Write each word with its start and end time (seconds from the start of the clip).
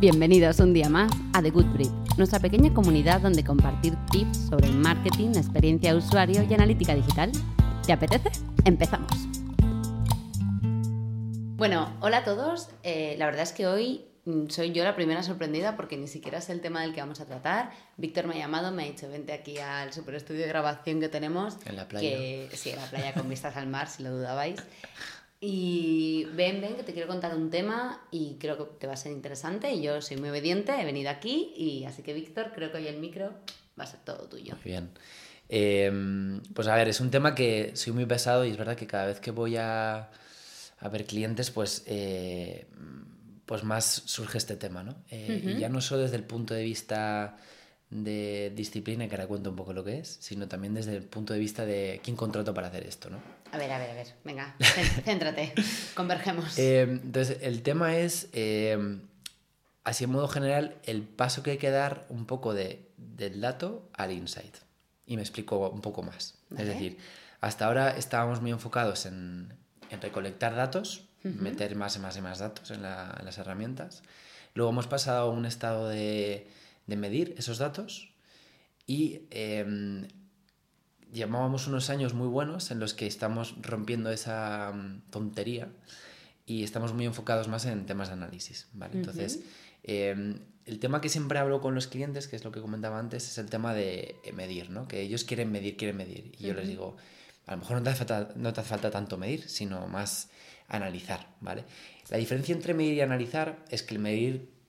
Bienvenidos 0.00 0.60
un 0.60 0.72
día 0.72 0.88
más 0.88 1.12
a 1.34 1.42
The 1.42 1.50
Good 1.50 1.74
Brief, 1.74 1.90
nuestra 2.16 2.38
pequeña 2.40 2.72
comunidad 2.72 3.20
donde 3.20 3.44
compartir 3.44 3.94
tips 4.10 4.48
sobre 4.48 4.70
marketing, 4.70 5.32
experiencia 5.36 5.92
de 5.92 5.98
usuario 5.98 6.42
y 6.42 6.54
analítica 6.54 6.94
digital. 6.94 7.30
¿Te 7.84 7.92
apetece? 7.92 8.30
Empezamos. 8.64 9.12
Bueno, 11.58 11.94
hola 12.00 12.16
a 12.16 12.24
todos. 12.24 12.70
Eh, 12.82 13.14
la 13.18 13.26
verdad 13.26 13.42
es 13.42 13.52
que 13.52 13.66
hoy 13.66 14.06
mm, 14.24 14.48
soy 14.48 14.72
yo 14.72 14.84
la 14.84 14.96
primera 14.96 15.22
sorprendida 15.22 15.76
porque 15.76 15.98
ni 15.98 16.08
siquiera 16.08 16.40
sé 16.40 16.52
el 16.52 16.62
tema 16.62 16.80
del 16.80 16.94
que 16.94 17.02
vamos 17.02 17.20
a 17.20 17.26
tratar. 17.26 17.70
Víctor 17.98 18.26
me 18.26 18.36
ha 18.36 18.38
llamado, 18.38 18.72
me 18.72 18.84
ha 18.84 18.86
dicho, 18.86 19.06
vente 19.10 19.34
aquí 19.34 19.58
al 19.58 19.92
super 19.92 20.14
estudio 20.14 20.40
de 20.40 20.48
grabación 20.48 21.00
que 21.00 21.10
tenemos. 21.10 21.58
En 21.66 21.76
la 21.76 21.86
playa. 21.86 22.08
Que, 22.08 22.48
sí, 22.54 22.70
en 22.70 22.76
la 22.76 22.86
playa 22.86 23.12
con 23.12 23.28
vistas 23.28 23.54
al 23.54 23.66
mar, 23.66 23.86
si 23.86 24.02
lo 24.02 24.16
dudabais. 24.16 24.62
Y 25.42 26.26
ven, 26.34 26.60
ven, 26.60 26.76
que 26.76 26.82
te 26.82 26.92
quiero 26.92 27.08
contar 27.08 27.34
un 27.34 27.48
tema 27.48 28.06
y 28.10 28.36
creo 28.38 28.58
que 28.58 28.78
te 28.78 28.86
va 28.86 28.92
a 28.92 28.96
ser 28.96 29.12
interesante. 29.12 29.72
Y 29.72 29.80
yo 29.80 30.02
soy 30.02 30.18
muy 30.18 30.28
obediente, 30.28 30.72
he 30.78 30.84
venido 30.84 31.08
aquí 31.10 31.54
y 31.56 31.84
así 31.86 32.02
que 32.02 32.12
Víctor, 32.12 32.52
creo 32.54 32.70
que 32.70 32.78
hoy 32.78 32.88
el 32.88 32.98
micro 32.98 33.32
va 33.78 33.84
a 33.84 33.86
ser 33.86 34.00
todo 34.00 34.28
tuyo. 34.28 34.54
Muy 34.56 34.64
bien. 34.64 34.90
Eh, 35.48 36.40
pues 36.54 36.68
a 36.68 36.76
ver, 36.76 36.88
es 36.88 37.00
un 37.00 37.10
tema 37.10 37.34
que 37.34 37.72
soy 37.74 37.92
muy 37.92 38.06
pesado 38.06 38.44
y 38.44 38.50
es 38.50 38.56
verdad 38.56 38.76
que 38.76 38.86
cada 38.86 39.06
vez 39.06 39.18
que 39.18 39.30
voy 39.30 39.56
a, 39.56 40.10
a 40.78 40.88
ver 40.90 41.06
clientes, 41.06 41.50
pues, 41.50 41.84
eh, 41.86 42.66
pues 43.46 43.64
más 43.64 44.02
surge 44.04 44.38
este 44.38 44.56
tema, 44.56 44.84
¿no? 44.84 44.94
Eh, 45.10 45.54
Y 45.56 45.58
ya 45.58 45.68
no 45.68 45.80
solo 45.80 46.02
desde 46.02 46.16
el 46.16 46.24
punto 46.24 46.54
de 46.54 46.62
vista 46.62 47.36
de 47.90 48.52
disciplina, 48.54 49.08
que 49.08 49.14
ahora 49.16 49.26
cuento 49.26 49.50
un 49.50 49.56
poco 49.56 49.72
lo 49.72 49.82
que 49.84 49.98
es, 49.98 50.18
sino 50.20 50.46
también 50.48 50.74
desde 50.74 50.96
el 50.96 51.02
punto 51.02 51.32
de 51.32 51.40
vista 51.40 51.66
de 51.66 52.00
quién 52.04 52.16
contrato 52.16 52.54
para 52.54 52.68
hacer 52.68 52.86
esto, 52.86 53.10
¿no? 53.10 53.18
A 53.52 53.58
ver, 53.58 53.70
a 53.72 53.78
ver, 53.78 53.90
a 53.90 53.94
ver, 53.94 54.14
venga, 54.24 54.54
céntrate, 55.04 55.52
convergemos. 55.94 56.56
Eh, 56.58 56.82
entonces, 56.82 57.38
el 57.42 57.62
tema 57.62 57.96
es, 57.96 58.28
eh, 58.32 58.98
así 59.82 60.04
en 60.04 60.10
modo 60.10 60.28
general, 60.28 60.76
el 60.84 61.02
paso 61.02 61.42
que 61.42 61.52
hay 61.52 61.58
que 61.58 61.70
dar 61.70 62.06
un 62.10 62.26
poco 62.26 62.54
de, 62.54 62.88
del 62.96 63.40
dato 63.40 63.88
al 63.94 64.12
insight. 64.12 64.54
Y 65.06 65.16
me 65.16 65.22
explico 65.22 65.68
un 65.68 65.80
poco 65.80 66.04
más. 66.04 66.34
Vale. 66.50 66.62
Es 66.62 66.68
decir, 66.68 66.98
hasta 67.40 67.66
ahora 67.66 67.96
estábamos 67.96 68.40
muy 68.40 68.52
enfocados 68.52 69.06
en, 69.06 69.52
en 69.90 70.00
recolectar 70.00 70.54
datos, 70.54 71.06
meter 71.24 71.74
más 71.74 71.96
y 71.96 71.98
más 71.98 72.16
y 72.16 72.20
más 72.20 72.38
datos 72.38 72.70
en, 72.70 72.82
la- 72.82 73.16
en 73.18 73.24
las 73.26 73.36
herramientas. 73.38 74.02
Luego 74.54 74.70
hemos 74.70 74.86
pasado 74.86 75.28
a 75.28 75.30
un 75.34 75.44
estado 75.46 75.88
de, 75.88 76.46
de 76.90 76.96
medir 76.96 77.34
esos 77.38 77.58
datos 77.58 78.12
y 78.86 79.22
em, 79.30 80.08
llevábamos 81.12 81.66
unos 81.68 81.88
años 81.88 82.12
muy 82.12 82.26
buenos 82.26 82.70
en 82.70 82.80
los 82.80 82.92
que 82.92 83.06
estamos 83.06 83.54
rompiendo 83.62 84.10
esa 84.10 84.72
mm, 84.74 85.02
tontería 85.10 85.68
y 86.46 86.64
estamos 86.64 86.92
muy 86.92 87.06
enfocados 87.06 87.46
más 87.48 87.64
en 87.66 87.86
temas 87.86 88.08
de 88.08 88.14
análisis, 88.14 88.66
¿vale? 88.72 88.98
Entonces, 88.98 89.40
em, 89.84 90.40
el 90.66 90.80
tema 90.80 91.00
que 91.00 91.08
siempre 91.08 91.38
hablo 91.38 91.60
con 91.60 91.76
los 91.76 91.86
clientes, 91.86 92.26
que 92.26 92.34
es 92.34 92.44
lo 92.44 92.50
que 92.50 92.60
comentaba 92.60 92.98
antes, 92.98 93.28
es 93.28 93.38
el 93.38 93.48
tema 93.48 93.72
de 93.72 94.16
eh, 94.24 94.32
medir, 94.32 94.70
¿no? 94.70 94.88
Que 94.88 95.00
ellos 95.00 95.22
quieren 95.22 95.52
medir, 95.52 95.76
quieren 95.76 95.96
medir. 95.96 96.32
Y 96.38 96.48
yo 96.48 96.54
les 96.54 96.66
digo, 96.66 96.96
a 97.46 97.52
lo 97.52 97.58
mejor 97.58 97.76
no 97.76 97.82
te, 97.84 97.90
hace 97.90 98.04
falta, 98.04 98.32
no 98.34 98.52
te 98.52 98.60
hace 98.60 98.68
falta 98.68 98.90
tanto 98.90 99.16
medir, 99.16 99.48
sino 99.48 99.86
más 99.86 100.30
analizar, 100.66 101.28
¿vale? 101.40 101.64
La 102.08 102.16
diferencia 102.16 102.52
entre 102.52 102.74
medir 102.74 102.94
y 102.94 103.00
analizar 103.00 103.64
es 103.70 103.84
que 103.84 103.94
el 103.94 104.00
medir 104.00 104.59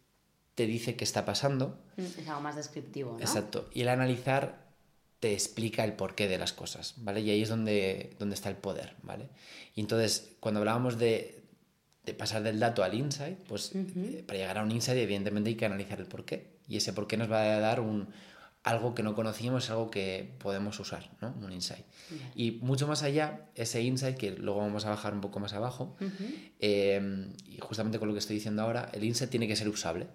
te 0.61 0.67
dice 0.67 0.95
qué 0.95 1.03
está 1.03 1.25
pasando, 1.25 1.83
Es 1.97 2.27
algo 2.27 2.41
más 2.41 2.55
descriptivo, 2.55 3.13
¿no? 3.13 3.19
Exacto. 3.19 3.67
Y 3.73 3.81
el 3.81 3.89
analizar 3.89 4.69
te 5.19 5.33
explica 5.33 5.83
el 5.83 5.93
porqué 5.93 6.27
de 6.27 6.37
las 6.37 6.53
cosas, 6.53 6.93
¿vale? 6.97 7.21
Y 7.21 7.31
ahí 7.31 7.41
es 7.41 7.49
donde, 7.49 8.15
donde 8.19 8.35
está 8.35 8.49
el 8.49 8.57
poder, 8.57 8.95
¿vale? 9.01 9.29
Y 9.73 9.81
entonces, 9.81 10.35
cuando 10.39 10.59
hablábamos 10.59 10.99
de, 10.99 11.43
de 12.05 12.13
pasar 12.13 12.43
del 12.43 12.59
dato 12.59 12.83
al 12.83 12.93
insight, 12.93 13.39
pues 13.47 13.71
eh, 13.73 14.23
para 14.27 14.37
llegar 14.37 14.59
a 14.59 14.63
un 14.63 14.71
insight, 14.71 14.99
evidentemente 14.99 15.49
hay 15.49 15.55
que 15.55 15.65
analizar 15.65 15.99
el 15.99 16.05
porqué. 16.05 16.59
Y 16.67 16.77
ese 16.77 16.93
porqué 16.93 17.17
nos 17.17 17.31
va 17.31 17.41
a 17.41 17.59
dar 17.59 17.79
un, 17.79 18.09
algo 18.63 18.93
que 18.93 19.01
no 19.01 19.15
conocíamos, 19.15 19.67
algo 19.71 19.89
que 19.89 20.35
podemos 20.37 20.79
usar, 20.79 21.09
¿no? 21.21 21.33
Un 21.41 21.51
insight. 21.51 21.85
Y 22.35 22.51
mucho 22.61 22.87
más 22.87 23.01
allá, 23.01 23.49
ese 23.55 23.81
insight, 23.81 24.15
que 24.15 24.31
luego 24.31 24.59
vamos 24.59 24.85
a 24.85 24.91
bajar 24.91 25.15
un 25.15 25.21
poco 25.21 25.39
más 25.39 25.53
abajo, 25.53 25.95
eh, 26.59 27.33
y 27.47 27.57
justamente 27.57 27.97
con 27.97 28.07
lo 28.07 28.13
que 28.13 28.19
estoy 28.19 28.35
diciendo 28.35 28.61
ahora, 28.61 28.91
el 28.93 29.03
insight 29.03 29.31
tiene 29.31 29.47
que 29.47 29.55
ser 29.55 29.67
usable. 29.67 30.07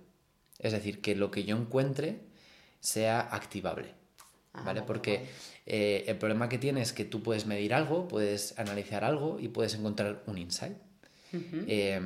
Es 0.59 0.73
decir, 0.73 1.01
que 1.01 1.15
lo 1.15 1.31
que 1.31 1.45
yo 1.45 1.57
encuentre 1.57 2.21
sea 2.81 3.21
activable. 3.21 3.95
Ah, 4.53 4.63
¿Vale? 4.65 4.83
Porque 4.83 5.27
eh, 5.67 6.05
el 6.07 6.17
problema 6.17 6.49
que 6.49 6.59
tiene 6.59 6.81
es 6.81 6.93
que 6.93 7.05
tú 7.05 7.23
puedes 7.23 7.47
medir 7.47 7.75
algo, 7.75 8.09
puedes 8.09 8.59
analizar 8.59 9.05
algo 9.05 9.39
y 9.41 9.49
puedes 9.49 9.75
encontrar 9.75 10.23
un 10.27 10.39
insight. 10.39 10.77
Eh, 11.33 12.01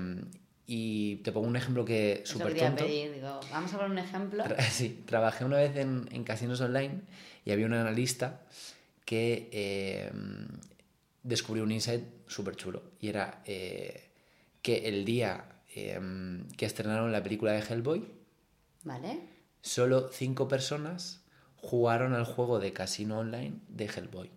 y 0.67 1.17
te 1.17 1.31
pongo 1.31 1.47
un 1.47 1.57
ejemplo 1.57 1.85
que 1.85 2.23
súper 2.25 2.57
tonto. 2.57 2.85
pedir, 2.85 3.13
digo, 3.13 3.41
vamos 3.51 3.73
a 3.75 3.79
ver 3.79 3.91
un 3.91 3.99
ejemplo. 3.99 4.45
Sí, 4.71 5.03
trabajé 5.07 5.45
una 5.45 5.59
vez 5.59 5.77
en, 5.77 6.09
en 6.11 6.25
casinos 6.25 6.61
online 6.61 7.03
y 7.45 7.53
había 7.53 7.67
un 7.67 7.75
analista 7.75 8.43
que 9.05 9.49
eh, 9.53 10.11
descubrió 11.23 11.65
un 11.65 11.73
insight 11.73 12.05
súper 12.27 12.57
chulo. 12.57 12.83
Y 13.01 13.09
era 13.09 13.43
que 13.45 14.89
el 14.89 15.05
día 15.05 15.45
que 15.73 16.67
estrenaron 16.67 17.13
la 17.13 17.23
película 17.23 17.53
de 17.53 17.61
Hellboy, 17.61 18.20
¿Vale? 18.85 19.21
solo 19.63 20.09
cinco 20.11 20.49
personas 20.49 21.21
jugaron 21.57 22.15
al 22.15 22.25
juego 22.25 22.59
de 22.61 22.73
casino 22.73 23.19
online 23.19 23.59
de 23.69 23.85
Hellboy. 23.85 24.31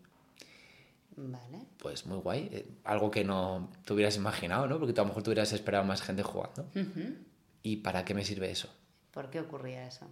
Vale. 1.15 1.59
Pues 1.77 2.05
muy 2.05 2.17
guay. 2.17 2.49
eh, 2.51 2.67
algo 2.83 3.11
que 3.11 3.23
no 3.23 3.71
te 3.85 3.93
hubieras 3.93 4.15
imaginado, 4.17 4.67
¿no? 4.67 4.79
Porque 4.79 4.93
tú 4.93 5.01
a 5.01 5.03
lo 5.03 5.09
mejor 5.09 5.23
te 5.23 5.29
hubieras 5.29 5.53
esperado 5.53 5.85
más 5.85 6.01
gente 6.01 6.23
jugando. 6.23 6.65
¿Y 7.61 7.77
para 7.77 8.03
qué 8.03 8.13
me 8.13 8.25
sirve 8.25 8.51
eso? 8.51 8.67
¿Por 9.11 9.29
qué 9.29 9.39
ocurría 9.39 9.87
eso? 9.87 10.07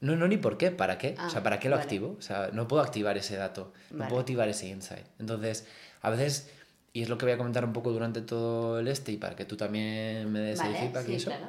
No, 0.00 0.16
no, 0.16 0.28
ni 0.28 0.36
por 0.36 0.56
qué, 0.58 0.70
¿para 0.70 0.96
qué? 0.96 1.14
o 1.18 1.30
sea, 1.30 1.40
Ah, 1.40 1.42
¿para 1.42 1.58
qué 1.58 1.68
lo 1.68 1.76
vale. 1.76 1.82
activo? 1.84 2.14
O 2.18 2.22
sea, 2.22 2.50
no 2.52 2.68
puedo 2.68 2.82
activar 2.82 3.16
ese 3.18 3.36
dato, 3.36 3.72
no 3.90 3.98
Vale. 3.98 4.08
puedo 4.10 4.20
activar 4.20 4.48
ese 4.48 4.68
insight. 4.68 5.06
Entonces, 5.18 5.66
a 6.02 6.10
veces, 6.10 6.50
y 6.92 7.02
es 7.02 7.08
lo 7.08 7.18
que 7.18 7.24
voy 7.26 7.32
a 7.34 7.38
comentar 7.38 7.64
un 7.64 7.72
poco 7.72 7.90
durante 7.90 8.20
todo 8.20 8.78
el 8.78 8.88
este 8.88 9.12
y 9.12 9.16
para 9.16 9.34
que 9.34 9.44
tú 9.44 9.56
también 9.56 10.30
me 10.30 10.38
des 10.40 10.60
el 10.60 10.74
feedback 10.76 11.04
y 11.04 11.06
sí, 11.10 11.14
eso. 11.16 11.26
claro. 11.30 11.46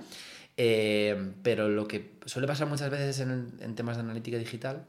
Eh, 0.58 1.34
pero 1.44 1.68
lo 1.70 1.88
que 1.88 2.18
suele 2.26 2.48
pasar 2.48 2.68
muchas 2.68 2.90
veces 2.90 3.20
en, 3.20 3.58
en 3.60 3.76
temas 3.76 3.98
de 3.98 4.04
analítica 4.04 4.38
digital 4.38 4.86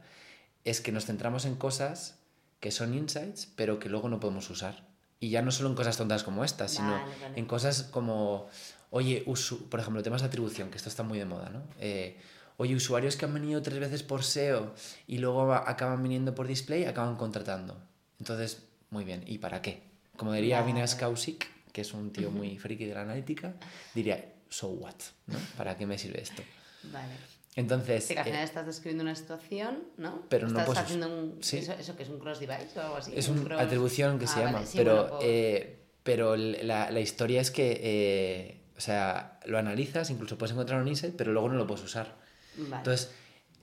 es 0.65 0.81
que 0.81 0.93
nos 0.93 1.07
centramos 1.07 1.45
en 1.45 1.57
cosas 1.57 2.19
que 2.61 2.71
son 2.71 2.95
insights, 2.95 3.49
pero 3.57 3.79
que 3.79 3.89
luego 3.89 4.09
no 4.09 4.21
podemos 4.21 4.49
usar. 4.51 4.87
Y 5.19 5.31
ya 5.31 5.43
no 5.43 5.51
solo 5.51 5.69
en 5.71 5.75
cosas 5.75 5.97
tontas 5.97 6.23
como 6.25 6.45
estas, 6.45 6.73
sino 6.73 6.93
Vale, 7.01 7.05
vale. 7.23 7.39
en 7.39 7.47
cosas 7.47 7.83
como, 7.85 8.49
oye, 8.91 9.25
usu- 9.27 9.69
por 9.69 9.81
ejemplo, 9.81 10.03
temas 10.03 10.21
de 10.23 10.29
atribución, 10.29 10.71
que 10.71 10.77
esto 10.77 10.89
está 10.89 11.03
muy 11.03 11.19
de 11.19 11.25
moda, 11.25 11.49
¿no? 11.51 11.63
Eh, 11.81 12.17
oye, 12.59 12.75
usuarios 12.75 13.17
que 13.17 13.25
han 13.25 13.35
venido 13.35 13.63
tres 13.63 13.79
veces 13.79 14.03
por 14.03 14.21
SEO 14.21 14.75
y 15.07 15.19
luego 15.19 15.53
acaban 15.55 16.03
viniendo 16.03 16.35
por 16.35 16.47
display, 16.47 16.85
acaban 16.85 17.17
contratando. 17.17 17.77
Entonces, 18.19 18.63
muy 18.91 19.05
bien, 19.05 19.23
¿y 19.27 19.39
para 19.39 19.63
qué? 19.63 19.83
Como 20.17 20.33
diría. 20.33 20.63
Vinas 20.63 20.95
Kausik, 20.95 21.47
que 21.73 21.81
es 21.83 21.93
un 21.93 22.13
tío 22.13 22.31
muy 22.31 22.59
friki 22.59 22.85
de 22.87 22.95
la 22.95 23.03
analítica, 23.03 23.55
diría, 23.95 24.33
so 24.49 24.69
what, 24.69 24.95
¿no? 25.27 25.39
¿Para 25.57 25.77
qué 25.77 25.87
me 25.87 25.99
sirve 25.99 26.23
esto? 26.23 26.43
Vale. 26.93 27.13
Entonces, 27.57 28.05
Sí, 28.05 28.13
que 28.15 28.21
al 28.21 28.27
eh, 28.27 28.31
final 28.31 28.45
estás 28.45 28.67
describiendo 28.67 29.03
una 29.03 29.15
situación, 29.15 29.85
¿no? 29.97 30.27
Pero 30.29 30.49
no 30.49 30.63
puedes- 30.65 30.83
haciendo 30.83 31.09
un... 31.09 31.43
sí. 31.43 31.59
¿Eso, 31.59 31.73
¿Eso 31.73 31.97
que 31.97 32.03
es 32.03 32.09
un 32.11 32.19
cross 32.19 32.39
device 32.39 32.79
o 32.79 32.83
algo 32.83 32.97
así? 32.97 33.13
es 33.15 33.29
Un 33.29 33.39
una 33.39 33.45
cross- 33.49 33.61
atribución 33.63 34.19
que 34.19 34.27
Ah, 34.27 34.29
se 34.29 34.41
llama, 34.41 34.67
sí, 34.67 34.77
pero, 34.77 35.03
bueno, 35.05 35.19
eh, 35.23 35.83
pero 36.03 36.37
la, 36.37 36.91
la 36.91 37.01
historia 37.01 37.41
es 37.41 37.51
que, 37.51 37.81
eh, 37.83 38.61
o 38.77 38.81
sea, 38.81 39.41
lo 39.47 39.57
analizas, 39.59 40.11
incluso 40.11 40.37
puedes 40.37 40.53
encontrar 40.53 40.83
un 40.83 40.89
insight, 40.89 41.15
pero 41.17 41.33
luego 41.33 41.49
no 41.49 41.55
lo 41.55 41.67
puedes 41.67 41.83
usar. 41.85 42.15
Vale. 42.59 42.77
Entonces, 42.77 43.11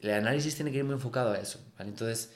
el 0.02 0.10
análisis 0.12 0.56
tiene 0.56 0.72
que 0.72 0.78
ir 0.80 0.84
muy 0.84 0.94
enfocado 0.96 1.32
a 1.32 1.38
eso, 1.40 1.64
¿vale? 1.78 1.92
Entonces, 1.92 2.32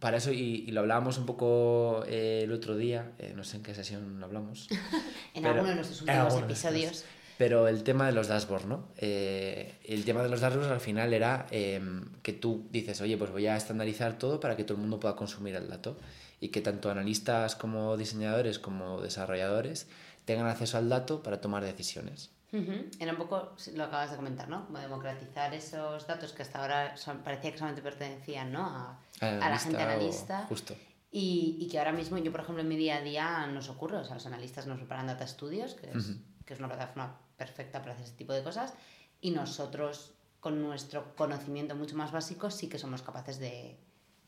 para 0.00 0.16
eso, 0.18 0.32
y, 0.32 0.64
y 0.66 0.70
lo 0.72 0.80
hablábamos 0.80 1.18
un 1.18 1.26
poco 1.26 2.04
eh, 2.06 2.40
el 2.44 2.52
otro 2.52 2.76
día, 2.76 3.12
eh, 3.18 3.32
no 3.34 3.44
sé 3.44 3.56
en 3.58 3.62
qué 3.62 3.74
sesión 3.74 4.20
lo 4.20 4.26
hablamos. 4.26 4.68
en 5.34 5.42
pero- 5.42 5.48
alguno 5.54 5.68
de 5.70 5.74
nuestros 5.76 6.00
últimos 6.02 6.22
nuestros. 6.34 6.44
episodios. 6.64 7.04
Pero 7.38 7.68
el 7.68 7.82
tema 7.82 8.06
de 8.06 8.12
los 8.12 8.28
dashboards, 8.28 8.64
¿no? 8.64 8.88
Eh, 8.96 9.74
el 9.84 10.06
tema 10.06 10.22
de 10.22 10.30
los 10.30 10.40
dashboards 10.40 10.70
al 10.70 10.80
final 10.80 11.12
era 11.12 11.46
eh, 11.50 11.80
que 12.22 12.32
tú 12.32 12.66
dices, 12.70 13.00
oye, 13.02 13.18
pues 13.18 13.30
voy 13.30 13.46
a 13.46 13.56
estandarizar 13.58 14.16
todo 14.18 14.40
para 14.40 14.56
que 14.56 14.64
todo 14.64 14.76
el 14.76 14.80
mundo 14.80 14.98
pueda 14.98 15.16
consumir 15.16 15.54
el 15.54 15.68
dato 15.68 15.98
y 16.40 16.48
que 16.48 16.62
tanto 16.62 16.90
analistas 16.90 17.54
como 17.54 17.98
diseñadores 17.98 18.58
como 18.58 19.02
desarrolladores 19.02 19.86
tengan 20.24 20.46
acceso 20.46 20.78
al 20.78 20.88
dato 20.88 21.22
para 21.22 21.40
tomar 21.42 21.62
decisiones. 21.62 22.30
Ujú. 22.52 22.72
Era 23.00 23.12
un 23.12 23.18
poco, 23.18 23.54
lo 23.74 23.84
acabas 23.84 24.10
de 24.10 24.16
comentar, 24.16 24.48
¿no? 24.48 24.66
Como 24.66 24.78
democratizar 24.78 25.52
esos 25.54 26.06
datos 26.06 26.32
que 26.32 26.42
hasta 26.42 26.60
ahora 26.60 26.96
son- 26.96 27.18
parecía 27.18 27.50
que 27.52 27.58
solamente 27.58 27.82
pertenecían, 27.82 28.52
¿no? 28.52 28.64
A, 28.64 28.98
a 29.20 29.48
la 29.50 29.58
gente 29.58 29.82
analista. 29.82 30.46
Justo. 30.48 30.74
Y, 31.10 31.56
y 31.60 31.68
que 31.68 31.78
ahora 31.78 31.92
mismo 31.92 32.18
yo, 32.18 32.30
por 32.30 32.40
ejemplo, 32.42 32.62
en 32.62 32.68
mi 32.68 32.76
día 32.76 32.96
a 32.96 33.00
día 33.00 33.46
nos 33.46 33.68
ocurre, 33.68 33.96
o 33.98 34.04
sea, 34.04 34.14
los 34.14 34.26
analistas 34.26 34.66
nos 34.66 34.78
preparan 34.78 35.06
Data 35.06 35.26
Studios, 35.26 35.74
que 35.74 35.90
es, 35.90 36.06
que 36.44 36.54
es 36.54 36.58
una 36.60 36.68
plataforma 36.68 37.18
perfecta 37.36 37.80
para 37.80 37.92
hacer 37.94 38.04
ese 38.06 38.14
tipo 38.16 38.32
de 38.32 38.42
cosas, 38.42 38.74
y 39.20 39.30
nosotros, 39.30 40.12
con 40.40 40.60
nuestro 40.62 41.14
conocimiento 41.16 41.74
mucho 41.74 41.96
más 41.96 42.12
básico, 42.12 42.50
sí 42.50 42.68
que 42.68 42.78
somos 42.78 43.02
capaces 43.02 43.38
de, 43.38 43.76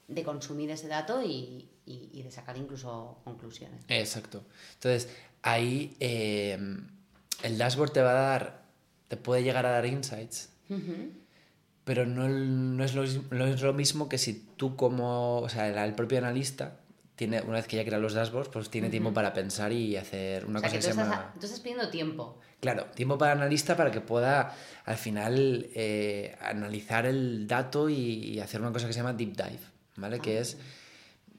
de 0.08 0.24
consumir 0.24 0.70
ese 0.70 0.88
dato 0.88 1.22
y, 1.22 1.68
y- 1.84 2.10
y 2.12 2.22
de 2.22 2.30
sacar 2.30 2.56
incluso 2.56 3.20
conclusiones. 3.24 3.84
Exacto. 3.88 4.42
Entonces, 4.74 5.08
ahí 5.42 5.94
eh, 6.00 6.58
el 7.42 7.58
dashboard 7.58 7.92
te 7.92 8.02
va 8.02 8.10
a 8.10 8.14
dar 8.14 8.68
te 9.08 9.16
puede 9.16 9.42
llegar 9.42 9.66
a 9.66 9.70
dar 9.70 9.86
insights, 9.86 10.50
pero 11.84 12.04
no, 12.04 12.28
no, 12.28 12.84
es 12.84 12.94
lo, 12.94 13.04
no, 13.30 13.46
es 13.46 13.62
lo, 13.62 13.72
mismo 13.72 14.08
que 14.08 14.18
si 14.18 14.34
tú 14.34 14.76
como, 14.76 15.38
o 15.38 15.48
sea, 15.48 15.84
el, 15.84 15.94
propio 15.94 16.18
analista 16.18 16.80
tiene, 17.16 17.40
una 17.40 17.54
vez 17.54 17.66
que 17.66 17.76
ya 17.78 17.84
crea 17.86 17.98
los 17.98 18.12
dashboards, 18.12 18.50
pues 18.50 18.68
tiene 18.68 18.90
tiempo 18.90 19.14
para 19.14 19.32
pensar 19.32 19.72
y 19.72 19.96
hacer 19.96 20.44
una 20.44 20.60
cosa 20.60 20.76
que, 20.76 20.82
se 20.82 20.92
llama... 20.92 21.32
Tú 21.40 21.46
estás 21.46 21.60
pidiendo 21.60 21.88
tiempo. 21.88 22.38
Claro, 22.60 22.84
tiempo 22.94 23.16
para 23.16 23.32
el 23.32 23.38
analista 23.38 23.76
para 23.76 23.90
que 23.90 24.02
pueda 24.02 24.54
al 24.84 24.96
final 24.96 25.66
eh, 25.74 26.36
analizar 26.42 27.06
el 27.06 27.48
dato 27.48 27.88
y, 27.88 28.38
hacer 28.40 28.60
una 28.60 28.72
cosa 28.72 28.86
que 28.86 28.92
se 28.92 28.98
llama 28.98 29.14
deep 29.14 29.34
dive, 29.34 29.60
¿vale? 29.96 30.20
que 30.20 30.36
ah, 30.36 30.40
es, 30.42 30.58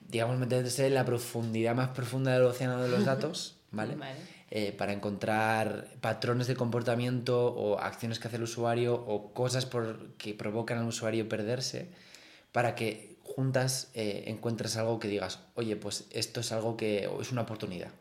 digamos, 0.07 0.39
meterse 0.39 0.87
en 0.87 0.95
la 0.95 1.05
profundidad 1.05 1.75
más 1.75 1.89
profunda 1.89 2.33
del 2.33 2.43
océano 2.43 2.81
de 2.81 2.89
los 2.89 3.05
datos, 3.05 3.57
¿vale? 3.69 3.95
Eh, 4.51 4.71
para 4.71 4.93
encontrar 4.93 5.89
patrones 6.01 6.47
de 6.47 6.55
comportamiento 6.55 7.53
o 7.53 7.77
acciones 7.77 8.17
que 8.17 8.29
hace 8.29 8.37
el 8.37 8.43
usuario 8.43 8.95
o 8.95 9.31
cosas 9.31 9.67
por, 9.67 10.13
que 10.17 10.33
provocan 10.33 10.79
al 10.79 10.87
usuario 10.87 11.29
perderse 11.29 11.89
para 12.51 12.73
que 12.73 13.17
juntas 13.21 13.91
eh, 13.93 14.23
encuentres 14.25 14.75
algo 14.75 14.97
que 14.97 15.07
digas, 15.07 15.39
oye, 15.53 15.75
pues 15.75 16.05
esto 16.09 16.39
es 16.39 16.51
algo 16.51 16.77
que 16.77 17.07
es 17.21 17.31
una 17.31 17.41
oportunidad. 17.41 17.91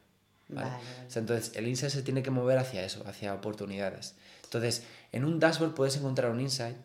entonces, 1.14 1.52
el 1.54 1.68
insight 1.68 1.92
se 1.92 2.02
tiene 2.02 2.22
que 2.22 2.30
mover 2.30 2.56
hacia 2.56 2.82
eso, 2.82 3.04
hacia 3.06 3.34
oportunidades. 3.34 4.14
Entonces, 4.44 4.84
en 5.12 5.26
un 5.26 5.38
dashboard 5.40 5.74
puedes 5.74 5.96
encontrar 5.98 6.30
un 6.30 6.40
insight 6.40 6.78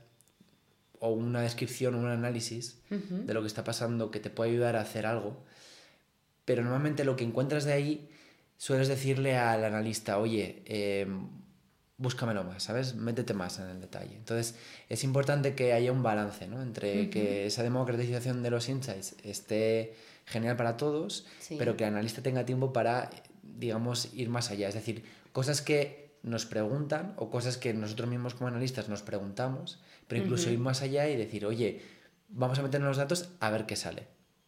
o 1.00 1.12
una 1.12 1.42
descripción 1.42 1.96
o 1.96 2.00
un 2.00 2.08
análisis 2.08 2.80
de 2.90 3.34
lo 3.34 3.40
que 3.40 3.48
está 3.48 3.64
pasando 3.64 4.12
que 4.12 4.20
te 4.20 4.30
puede 4.30 4.52
ayudar 4.52 4.76
a 4.76 4.82
hacer 4.82 5.06
algo, 5.06 5.42
pero 6.44 6.64
normalmente 6.64 7.06
lo 7.06 7.16
que 7.16 7.24
encuentras 7.24 7.64
de 7.64 7.72
ahí 7.72 8.10
sueles 8.64 8.88
decirle 8.88 9.36
al 9.36 9.66
analista, 9.66 10.20
oye, 10.20 10.64
eh, 10.66 11.06
búscamelo 11.98 12.46
más, 12.46 12.64
¿sabes? 12.64 12.96
Métete 12.96 13.34
más 13.34 13.60
en 13.60 13.68
el 13.68 13.82
detalle. 13.82 14.16
Entonces, 14.16 14.56
es 14.88 15.04
importante 15.04 15.54
que 15.54 15.74
haya 15.74 15.92
un 15.92 16.02
balance, 16.02 16.48
¿no? 16.48 16.62
Entre 16.62 17.10
que 17.10 17.46
esa 17.46 17.62
democratización 17.62 18.42
de 18.42 18.50
los 18.52 18.70
insights 18.70 19.18
esté 19.26 19.96
genial 20.26 20.56
para 20.56 20.78
todos, 20.78 21.26
pero 21.58 21.76
que 21.76 21.84
el 21.84 21.90
analista 21.90 22.22
tenga 22.22 22.46
tiempo 22.46 22.72
para, 22.72 23.10
digamos, 23.42 24.14
ir 24.14 24.30
más 24.30 24.50
allá. 24.50 24.70
Es 24.70 24.76
decir, 24.76 25.04
cosas 25.34 25.62
que 25.62 26.16
nos 26.24 26.46
preguntan 26.46 27.16
o 27.18 27.30
cosas 27.30 27.58
que 27.58 27.74
nosotros 27.74 28.08
mismos 28.08 28.34
como 28.34 28.48
analistas 28.48 28.88
nos 28.88 29.02
preguntamos, 29.02 29.82
pero 30.08 30.24
incluso 30.24 30.50
ir 30.50 30.60
más 30.60 30.82
allá 30.82 31.10
y 31.10 31.18
decir, 31.18 31.46
oye, 31.46 31.82
vamos 32.30 32.60
a 32.60 32.64
meternos 32.64 32.88
los 32.92 32.98
datos 32.98 33.28
a 33.42 33.50
ver 33.50 33.66
qué 33.66 33.76
sale. 33.76 34.08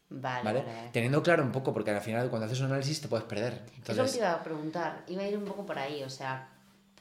Vale, 0.10 0.64
Teniendo 0.94 1.24
claro 1.24 1.44
un 1.44 1.52
poco, 1.52 1.74
porque 1.74 1.92
al 1.92 2.02
final 2.02 2.30
cuando 2.30 2.46
haces 2.46 2.60
un 2.60 2.68
análisis 2.68 3.02
te 3.02 3.08
puedes 3.08 3.26
perder. 3.26 3.64
Entonces... 3.76 3.90
Es 3.90 3.98
lo 3.98 4.06
que 4.06 4.12
te 4.12 4.18
iba 4.18 4.34
a 4.34 4.44
preguntar, 4.44 5.04
iba 5.08 5.24
a 5.24 5.28
ir 5.28 5.38
un 5.38 5.46
poco 5.46 5.66
por 5.66 5.80
ahí, 5.80 6.04
o 6.04 6.10
sea, 6.10 6.50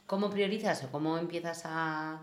¿cómo 0.07 0.31
priorizas 0.31 0.83
o 0.85 0.91
cómo 0.91 1.19
empiezas 1.19 1.63
a, 1.65 2.21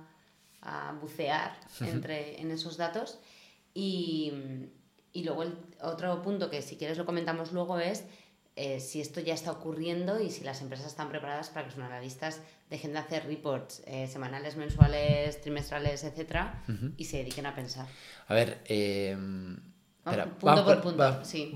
a 0.62 0.94
bucear 1.00 1.56
entre, 1.82 2.42
en 2.42 2.52
esos 2.52 2.78
datos? 2.78 3.20
Y, 3.74 4.34
y 5.14 5.24
luego 5.24 5.44
el 5.44 5.56
otro 5.82 6.22
punto 6.22 6.50
que 6.50 6.62
si 6.62 6.78
quieres 6.78 6.98
lo 6.98 7.06
comentamos 7.06 7.52
luego 7.52 7.80
es 7.80 8.04
eh, 8.56 8.80
si 8.80 9.00
esto 9.00 9.22
ya 9.22 9.34
está 9.34 9.52
ocurriendo 9.52 10.22
y 10.22 10.30
si 10.30 10.44
las 10.44 10.62
empresas 10.62 10.88
están 10.88 11.10
preparadas 11.10 11.50
para 11.50 11.66
que 11.66 11.72
sus 11.72 11.84
analistas 11.84 12.42
dejen 12.70 12.94
de 12.94 13.00
hacer 13.00 13.26
reports 13.26 13.82
eh, 13.86 14.08
semanales, 14.08 14.58
mensuales, 14.58 15.40
trimestrales, 15.40 16.04
etcétera, 16.04 16.62
y 16.98 17.06
se 17.06 17.18
dediquen 17.18 17.46
a 17.46 17.56
pensar. 17.56 17.88
A 18.28 18.34
ver, 18.34 18.62
eh, 18.66 19.16
punto 20.04 20.66
por, 20.66 20.82
punto, 20.82 21.20
sí. 21.24 21.52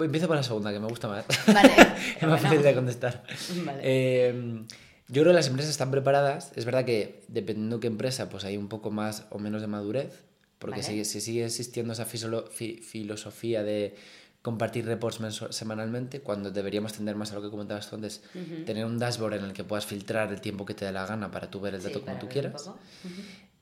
empiezo 0.00 0.26
por 0.26 0.36
la 0.36 0.42
segunda, 0.42 0.72
que 0.72 0.80
me 0.80 0.88
gusta 0.88 1.08
más. 1.08 1.26
Vale. 1.46 1.72
es 2.20 2.28
más 2.28 2.40
fácil 2.40 2.62
de 2.62 2.74
contestar. 2.74 3.24
Vale. 3.64 3.80
Eh, 3.82 4.64
yo 5.08 5.22
creo 5.22 5.32
que 5.32 5.36
las 5.36 5.48
empresas 5.48 5.70
están 5.70 5.90
preparadas. 5.90 6.52
Es 6.56 6.64
verdad 6.64 6.84
que 6.84 7.24
dependiendo 7.28 7.80
qué 7.80 7.88
empresa, 7.88 8.28
pues 8.28 8.44
hay 8.44 8.56
un 8.56 8.68
poco 8.68 8.90
más 8.90 9.26
o 9.30 9.38
menos 9.38 9.60
de 9.60 9.66
madurez, 9.66 10.24
porque 10.58 10.82
si, 10.82 11.04
sigue 11.04 11.44
existiendo 11.44 11.92
esa 11.92 12.04
filosofía 12.04 13.62
de 13.62 13.96
compartir 14.42 14.86
reports 14.86 15.20
semanalmente, 15.50 16.20
cuando 16.20 16.50
deberíamos 16.50 16.92
tender 16.92 17.16
más 17.16 17.32
a 17.32 17.34
lo 17.34 17.42
que 17.42 17.50
comentabas 17.50 17.90
tú 17.90 17.96
antes, 17.96 18.22
tener 18.64 18.84
un 18.86 18.98
dashboard 18.98 19.34
en 19.34 19.44
el 19.44 19.52
que 19.52 19.64
puedas 19.64 19.84
filtrar 19.84 20.32
el 20.32 20.40
tiempo 20.40 20.64
que 20.64 20.74
te 20.74 20.84
dé 20.84 20.92
la 20.92 21.06
gana 21.06 21.30
para 21.30 21.50
tú 21.50 21.60
ver 21.60 21.74
el 21.74 21.82
dato 21.82 22.02
como 22.02 22.18
tú 22.18 22.28
quieras. 22.28 22.70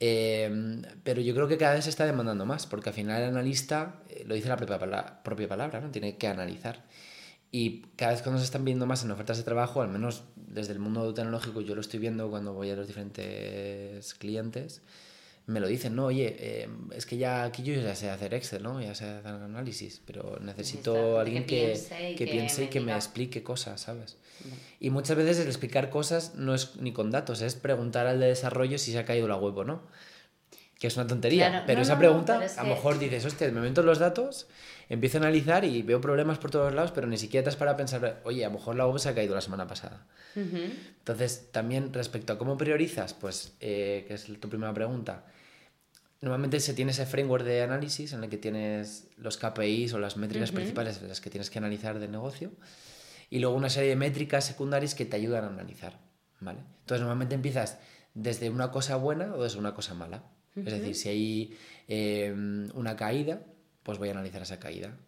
Em, 0.00 0.82
pero 1.02 1.20
yo 1.20 1.34
creo 1.34 1.48
que 1.48 1.58
cada 1.58 1.74
vez 1.74 1.84
se 1.84 1.90
está 1.90 2.06
demandando 2.06 2.46
más, 2.46 2.66
porque 2.66 2.90
al 2.90 2.94
final 2.94 3.22
el 3.22 3.30
analista, 3.30 4.02
eh, 4.08 4.24
lo 4.26 4.34
dice 4.34 4.48
la 4.48 4.56
propia, 4.56 5.22
propia 5.22 5.48
palabra, 5.48 5.80
¿no? 5.80 5.90
tiene 5.90 6.16
que 6.16 6.28
analizar. 6.28 6.84
Y 7.50 7.82
cada 7.96 8.12
vez 8.12 8.22
cuando 8.22 8.38
se 8.38 8.44
están 8.44 8.64
viendo 8.64 8.86
más 8.86 9.04
en 9.04 9.10
ofertas 9.10 9.38
de 9.38 9.44
trabajo, 9.44 9.80
al 9.82 9.88
menos 9.88 10.24
desde 10.36 10.72
el 10.72 10.78
mundo 10.80 11.14
tecnológico, 11.14 11.60
yo 11.62 11.74
lo 11.74 11.80
estoy 11.80 11.98
viendo 12.00 12.30
cuando 12.30 12.52
voy 12.52 12.70
a 12.70 12.76
los 12.76 12.86
diferentes 12.86 14.14
clientes, 14.14 14.82
me 15.48 15.60
lo 15.60 15.66
dicen, 15.66 15.96
no, 15.96 16.04
oye, 16.04 16.36
eh, 16.38 16.68
es 16.94 17.06
que 17.06 17.16
ya 17.16 17.44
aquí 17.44 17.62
yo 17.62 17.72
ya 17.72 17.94
sé 17.94 18.10
hacer 18.10 18.34
Excel, 18.34 18.62
¿no? 18.62 18.82
Ya 18.82 18.94
sé 18.94 19.06
hacer 19.06 19.32
análisis, 19.32 20.02
pero 20.04 20.38
necesito 20.42 21.18
alguien 21.18 21.46
que, 21.46 21.80
que, 22.18 22.26
piense 22.26 22.64
y 22.64 22.66
que, 22.66 22.80
me, 22.80 22.94
explique 22.94 23.42
cosas, 23.42 23.80
¿sabes? 23.80 24.18
Y 24.78 24.90
muchas 24.90 25.16
veces 25.16 25.38
el 25.38 25.46
explicar 25.46 25.88
cosas 25.88 26.34
no 26.34 26.54
es 26.54 26.76
ni 26.76 26.92
con 26.92 27.10
datos, 27.10 27.40
es 27.40 27.54
preguntar 27.54 28.06
al 28.06 28.20
de 28.20 28.26
desarrollo 28.26 28.76
si 28.76 28.92
se 28.92 28.98
ha 28.98 29.06
caído 29.06 29.26
la 29.26 29.36
web 29.36 29.56
o 29.56 29.64
no. 29.64 29.80
Que 30.78 30.86
es 30.86 30.96
una 30.96 31.06
tontería, 31.06 31.64
pero 31.66 31.80
esa 31.80 31.98
pregunta, 31.98 32.40
a 32.56 32.62
lo 32.62 32.68
mejor 32.68 32.98
dices, 32.98 33.24
hostia, 33.24 33.50
me 33.50 33.62
meto 33.62 33.82
los 33.82 33.98
datos, 33.98 34.48
empiezo 34.90 35.16
a 35.16 35.22
analizar 35.22 35.64
y 35.64 35.82
veo 35.82 36.00
problemas 36.00 36.38
por 36.38 36.50
todos 36.50 36.74
lados, 36.74 36.92
pero 36.92 37.06
ni 37.06 37.16
siquiera 37.16 37.42
te 37.42 37.48
has 37.48 37.56
para 37.56 37.74
pensar, 37.74 38.20
oye, 38.24 38.44
a 38.44 38.48
lo 38.48 38.58
mejor 38.58 38.76
la 38.76 38.86
web 38.86 38.98
se 38.98 39.08
ha 39.08 39.14
caído 39.14 39.34
la 39.34 39.40
semana 39.40 39.66
pasada. 39.66 40.06
Entonces, 40.36 41.48
también 41.50 41.92
respecto 41.94 42.34
a 42.34 42.38
cómo 42.38 42.58
priorizas, 42.58 43.14
pues, 43.14 43.54
eh, 43.60 44.04
que 44.06 44.14
es 44.14 44.26
tu 44.38 44.48
primera 44.48 44.72
pregunta, 44.72 45.24
Normalmente 46.20 46.58
se 46.58 46.74
tiene 46.74 46.90
ese 46.90 47.06
framework 47.06 47.44
de 47.44 47.62
análisis 47.62 48.12
en 48.12 48.24
el 48.24 48.30
que 48.30 48.38
tienes 48.38 49.08
los 49.16 49.36
KPIs 49.36 49.92
o 49.92 49.98
las 50.00 50.16
métricas 50.16 50.50
principales 50.50 51.00
las 51.02 51.20
que 51.20 51.30
tienes 51.30 51.48
que 51.48 51.58
analizar 51.58 51.98
del 52.00 52.10
negocio 52.10 52.50
y 53.30 53.38
luego 53.38 53.56
una 53.56 53.70
serie 53.70 53.90
de 53.90 53.96
métricas 53.96 54.44
secundarias 54.44 54.94
que 54.94 55.04
te 55.04 55.16
ayudan 55.16 55.44
a 55.44 55.48
analizar. 55.48 56.00
¿vale? 56.40 56.60
Entonces 56.80 57.00
normalmente 57.00 57.34
empiezas 57.34 57.78
desde 58.14 58.50
una 58.50 58.70
cosa 58.72 58.96
buena 58.96 59.34
o 59.34 59.42
desde 59.42 59.58
una 59.58 59.74
cosa 59.74 59.94
mala. 59.94 60.24
Es 60.56 60.72
decir, 60.72 60.96
si 60.96 61.08
hay 61.08 61.56
em, 61.86 62.68
una 62.74 62.96
caída, 62.96 63.42
pues 63.84 63.98
voy 63.98 64.08
a 64.08 64.12
analizar 64.12 64.42
esa 64.42 64.58
caída. 64.58 64.98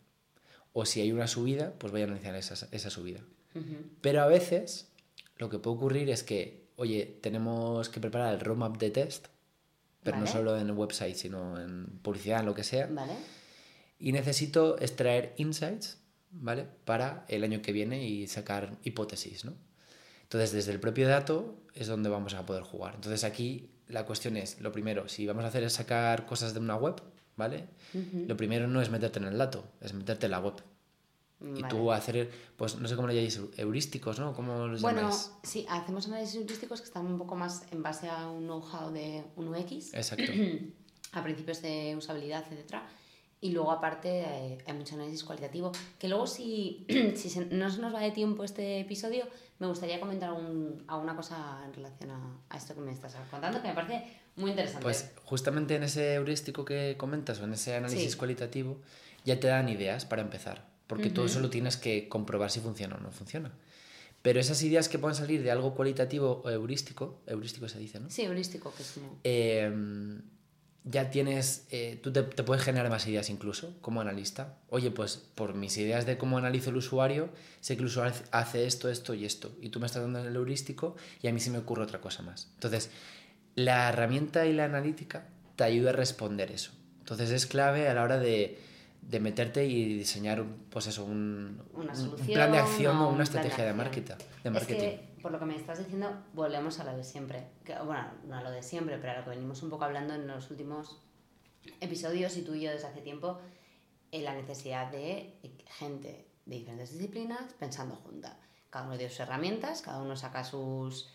O 0.72 0.86
si 0.86 1.00
hay 1.00 1.10
una 1.10 1.26
subida, 1.26 1.72
pues 1.76 1.90
voy 1.90 2.02
a 2.02 2.04
analizar 2.04 2.36
esa, 2.36 2.68
esa 2.70 2.90
subida. 2.90 3.20
Pero 4.00 4.22
a 4.22 4.26
veces 4.26 4.92
lo 5.38 5.50
que 5.50 5.58
puede 5.58 5.76
ocurrir 5.76 6.08
es 6.08 6.22
que, 6.22 6.68
oye, 6.76 7.18
tenemos 7.20 7.88
que 7.88 7.98
preparar 7.98 8.32
el 8.32 8.40
roadmap 8.40 8.76
de 8.76 8.90
test 8.90 9.26
pero 10.02 10.16
no 10.18 10.26
solo 10.26 10.56
en 10.56 10.68
el 10.68 10.72
website, 10.72 11.16
sino 11.16 11.60
en 11.60 11.86
publicidad, 12.02 12.40
en 12.40 12.46
lo 12.46 12.54
que 12.54 12.64
sea. 12.64 12.86
Vale. 12.86 13.12
Y 13.98 14.12
necesito 14.12 14.80
extraer 14.80 15.34
insights, 15.36 15.98
¿vale? 16.30 16.66
Para 16.84 17.24
el 17.28 17.44
año 17.44 17.60
que 17.60 17.72
viene 17.72 18.06
y 18.06 18.26
sacar 18.26 18.78
hipótesis, 18.82 19.44
¿no? 19.44 19.54
Entonces, 20.22 20.52
desde 20.52 20.72
el 20.72 20.80
propio 20.80 21.08
dato 21.08 21.56
es 21.74 21.86
donde 21.86 22.08
vamos 22.08 22.34
a 22.34 22.46
poder 22.46 22.62
jugar. 22.62 22.94
Entonces, 22.94 23.24
aquí 23.24 23.70
la 23.88 24.06
cuestión 24.06 24.36
es, 24.36 24.60
lo 24.60 24.72
primero, 24.72 25.08
si 25.08 25.26
vamos 25.26 25.44
a 25.44 25.48
hacer 25.48 25.64
es 25.64 25.72
sacar 25.72 26.24
cosas 26.24 26.54
de 26.54 26.60
una 26.60 26.76
web, 26.76 27.02
¿vale? 27.36 27.66
Lo 28.26 28.36
primero 28.36 28.68
no 28.68 28.80
es 28.80 28.90
meterte 28.90 29.18
en 29.18 29.26
el 29.26 29.36
dato, 29.36 29.72
es 29.80 29.92
meterte 29.92 30.26
en 30.26 30.32
la 30.32 30.40
web. 30.40 30.62
Y 31.56 31.62
tú 31.64 31.90
hacer, 31.90 32.30
pues 32.56 32.76
no 32.76 32.86
sé 32.86 32.96
cómo 32.96 33.08
le 33.08 33.14
llamáis, 33.14 33.40
heurísticos, 33.56 34.20
¿no? 34.20 34.34
¿Cómo 34.34 34.66
los 34.66 34.82
bueno, 34.82 35.10
sí, 35.42 35.66
hacemos 35.70 36.06
análisis 36.06 36.36
heurísticos 36.36 36.80
que 36.80 36.86
están 36.86 37.06
un 37.06 37.16
poco 37.16 37.34
más 37.34 37.64
en 37.72 37.82
base 37.82 38.08
a 38.10 38.28
un 38.28 38.44
know-how 38.44 38.92
de 38.92 39.24
un 39.36 39.48
UX. 39.48 39.94
Exacto. 39.94 40.30
a 41.12 41.22
principios 41.22 41.62
de 41.62 41.96
usabilidad, 41.96 42.44
etcétera. 42.50 42.86
Y 43.40 43.52
luego, 43.52 43.70
aparte, 43.70 44.20
eh, 44.20 44.58
hay, 44.66 44.74
mucho 44.74 44.96
análisis 44.96 45.24
cualitativo. 45.24 45.72
Que 45.98 46.08
luego, 46.08 46.26
si, 46.26 46.86
si 47.16 47.40
no 47.50 47.70
se 47.70 47.80
nos 47.80 47.94
va 47.94 48.00
de 48.00 48.10
tiempo 48.10 48.44
este 48.44 48.80
episodio, 48.80 49.24
me 49.58 49.66
gustaría 49.66 49.98
comentar 49.98 50.32
un, 50.32 50.84
alguna 50.88 51.16
cosa 51.16 51.62
en 51.64 51.72
relación 51.72 52.10
a, 52.10 52.38
a, 52.50 52.56
esto 52.58 52.74
que 52.74 52.82
me 52.82 52.92
estás 52.92 53.16
contando, 53.30 53.62
que 53.62 53.68
me 53.68 53.74
parece 53.74 54.04
muy 54.36 54.50
interesante. 54.50 54.82
Pues 54.82 55.12
justamente 55.24 55.74
en 55.76 55.84
ese 55.84 56.14
heurístico 56.14 56.66
que 56.66 56.96
comentas 56.98 57.40
o 57.40 57.44
en 57.44 57.54
ese 57.54 57.74
análisis 57.74 58.14
cualitativo, 58.14 58.78
ya 59.24 59.40
te 59.40 59.46
dan 59.46 59.70
ideas 59.70 60.04
para 60.04 60.20
empezar 60.20 60.69
porque 60.90 61.08
todo 61.08 61.26
eso 61.26 61.38
lo 61.38 61.50
tienes 61.50 61.76
que 61.76 62.08
comprobar 62.08 62.50
si 62.50 62.58
funciona 62.58 62.96
o 62.96 62.98
no 63.00 63.12
funciona. 63.12 63.52
Pero 64.22 64.40
esas 64.40 64.60
ideas 64.64 64.88
que 64.88 64.98
pueden 64.98 65.14
salir 65.14 65.40
de 65.40 65.52
algo 65.52 65.76
cualitativo 65.76 66.42
o 66.44 66.50
heurístico, 66.50 67.22
heurístico 67.28 67.68
se 67.68 67.78
dice, 67.78 68.00
¿no? 68.00 68.10
Sí, 68.10 68.22
heurístico, 68.22 68.74
que 68.74 68.82
es 68.82 68.90
como... 68.90 69.20
Em, 69.22 70.20
ya 70.82 71.10
tienes, 71.10 71.66
eh, 71.70 72.00
tú 72.02 72.12
te, 72.12 72.24
puedes 72.24 72.64
generar 72.64 72.90
más 72.90 73.06
ideas 73.06 73.30
incluso 73.30 73.72
como 73.80 74.00
analista. 74.00 74.58
Oye, 74.68 74.90
pues 74.90 75.16
por 75.36 75.54
mis 75.54 75.76
ideas 75.76 76.06
de 76.06 76.18
cómo 76.18 76.38
analizo 76.38 76.70
el 76.70 76.76
usuario, 76.76 77.28
sé 77.60 77.76
que 77.76 77.82
el 77.82 77.86
usuario 77.86 78.12
hace 78.32 78.66
esto, 78.66 78.88
esto 78.88 79.14
y 79.14 79.24
esto. 79.24 79.52
Y 79.60 79.68
tú 79.68 79.78
me 79.78 79.86
estás 79.86 80.02
dando 80.02 80.18
el 80.18 80.34
heurístico 80.34 80.96
y 81.22 81.28
a 81.28 81.32
mí 81.32 81.38
se 81.38 81.50
me 81.50 81.58
ocurre 81.58 81.84
otra 81.84 82.00
cosa 82.00 82.24
más. 82.24 82.48
Entonces, 82.54 82.90
la 83.54 83.90
herramienta 83.90 84.44
y 84.46 84.54
la 84.54 84.64
analítica 84.64 85.28
te 85.54 85.62
ayuda 85.62 85.90
a 85.90 85.92
responder 85.92 86.50
eso. 86.50 86.72
Entonces 86.98 87.30
es 87.30 87.46
clave 87.46 87.88
a 87.88 87.94
la 87.94 88.02
hora 88.02 88.18
de 88.18 88.69
de 89.02 89.20
meterte 89.20 89.66
y 89.66 89.94
diseñar 89.94 90.44
pues 90.70 90.86
eso, 90.86 91.04
un, 91.04 91.62
plan 92.26 92.52
de 92.52 92.58
acción 92.58 92.96
o 92.98 93.08
una 93.10 93.24
estrategia 93.24 93.64
de 93.64 93.72
marketing. 93.72 94.14
De 94.44 94.50
marketing. 94.50 94.98
por 95.20 95.32
lo 95.32 95.38
que 95.38 95.46
me 95.46 95.56
estás 95.56 95.78
diciendo, 95.78 96.12
volvemos 96.32 96.78
a 96.78 96.84
lo 96.84 96.96
de 96.96 97.04
siempre. 97.04 97.46
Que, 97.64 97.74
bueno, 97.78 98.06
no 98.26 98.36
a 98.36 98.42
lo 98.42 98.50
de 98.50 98.62
siempre, 98.62 98.98
pero 98.98 99.12
a 99.12 99.18
lo 99.18 99.24
que 99.24 99.30
venimos 99.30 99.62
un 99.62 99.70
poco 99.70 99.84
hablando 99.84 100.14
en 100.14 100.26
los 100.26 100.50
últimos 100.50 101.00
episodios 101.80 102.36
y 102.36 102.42
tú 102.42 102.54
y 102.54 102.62
yo 102.62 102.70
desde 102.70 102.86
hace 102.86 103.00
tiempo, 103.00 103.38
en 104.12 104.24
la 104.24 104.34
necesidad 104.34 104.90
de 104.90 105.38
gente 105.78 106.26
de 106.46 106.56
diferentes 106.56 106.92
disciplinas 106.92 107.52
pensando 107.58 107.96
junta. 107.96 108.38
Cada 108.70 108.86
uno 108.86 108.96
tiene 108.96 109.10
sus 109.10 109.20
herramientas, 109.20 109.82
cada 109.82 110.00
uno 110.00 110.16
saca 110.16 110.44
sus 110.44 111.10